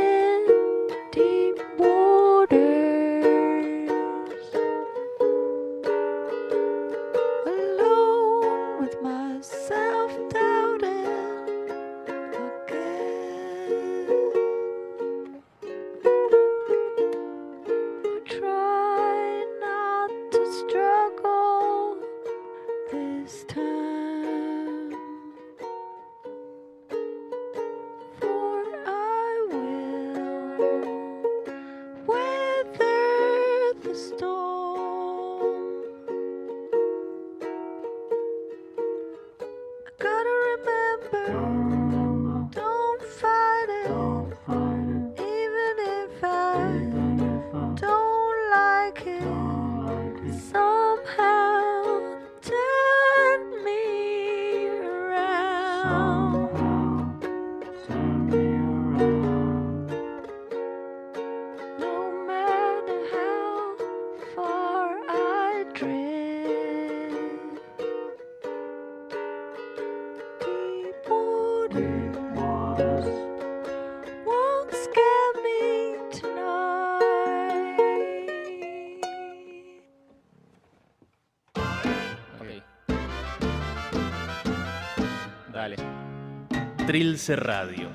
[86.97, 87.89] Trilce Radio.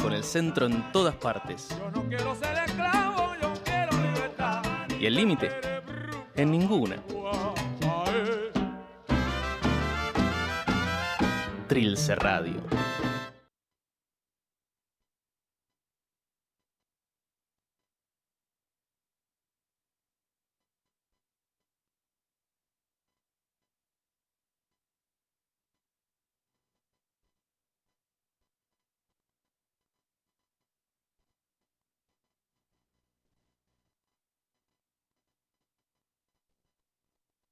[0.00, 1.66] Con el centro en todas partes.
[5.00, 5.50] Y el límite,
[6.36, 7.02] en ninguna.
[11.66, 12.89] Trilce Radio.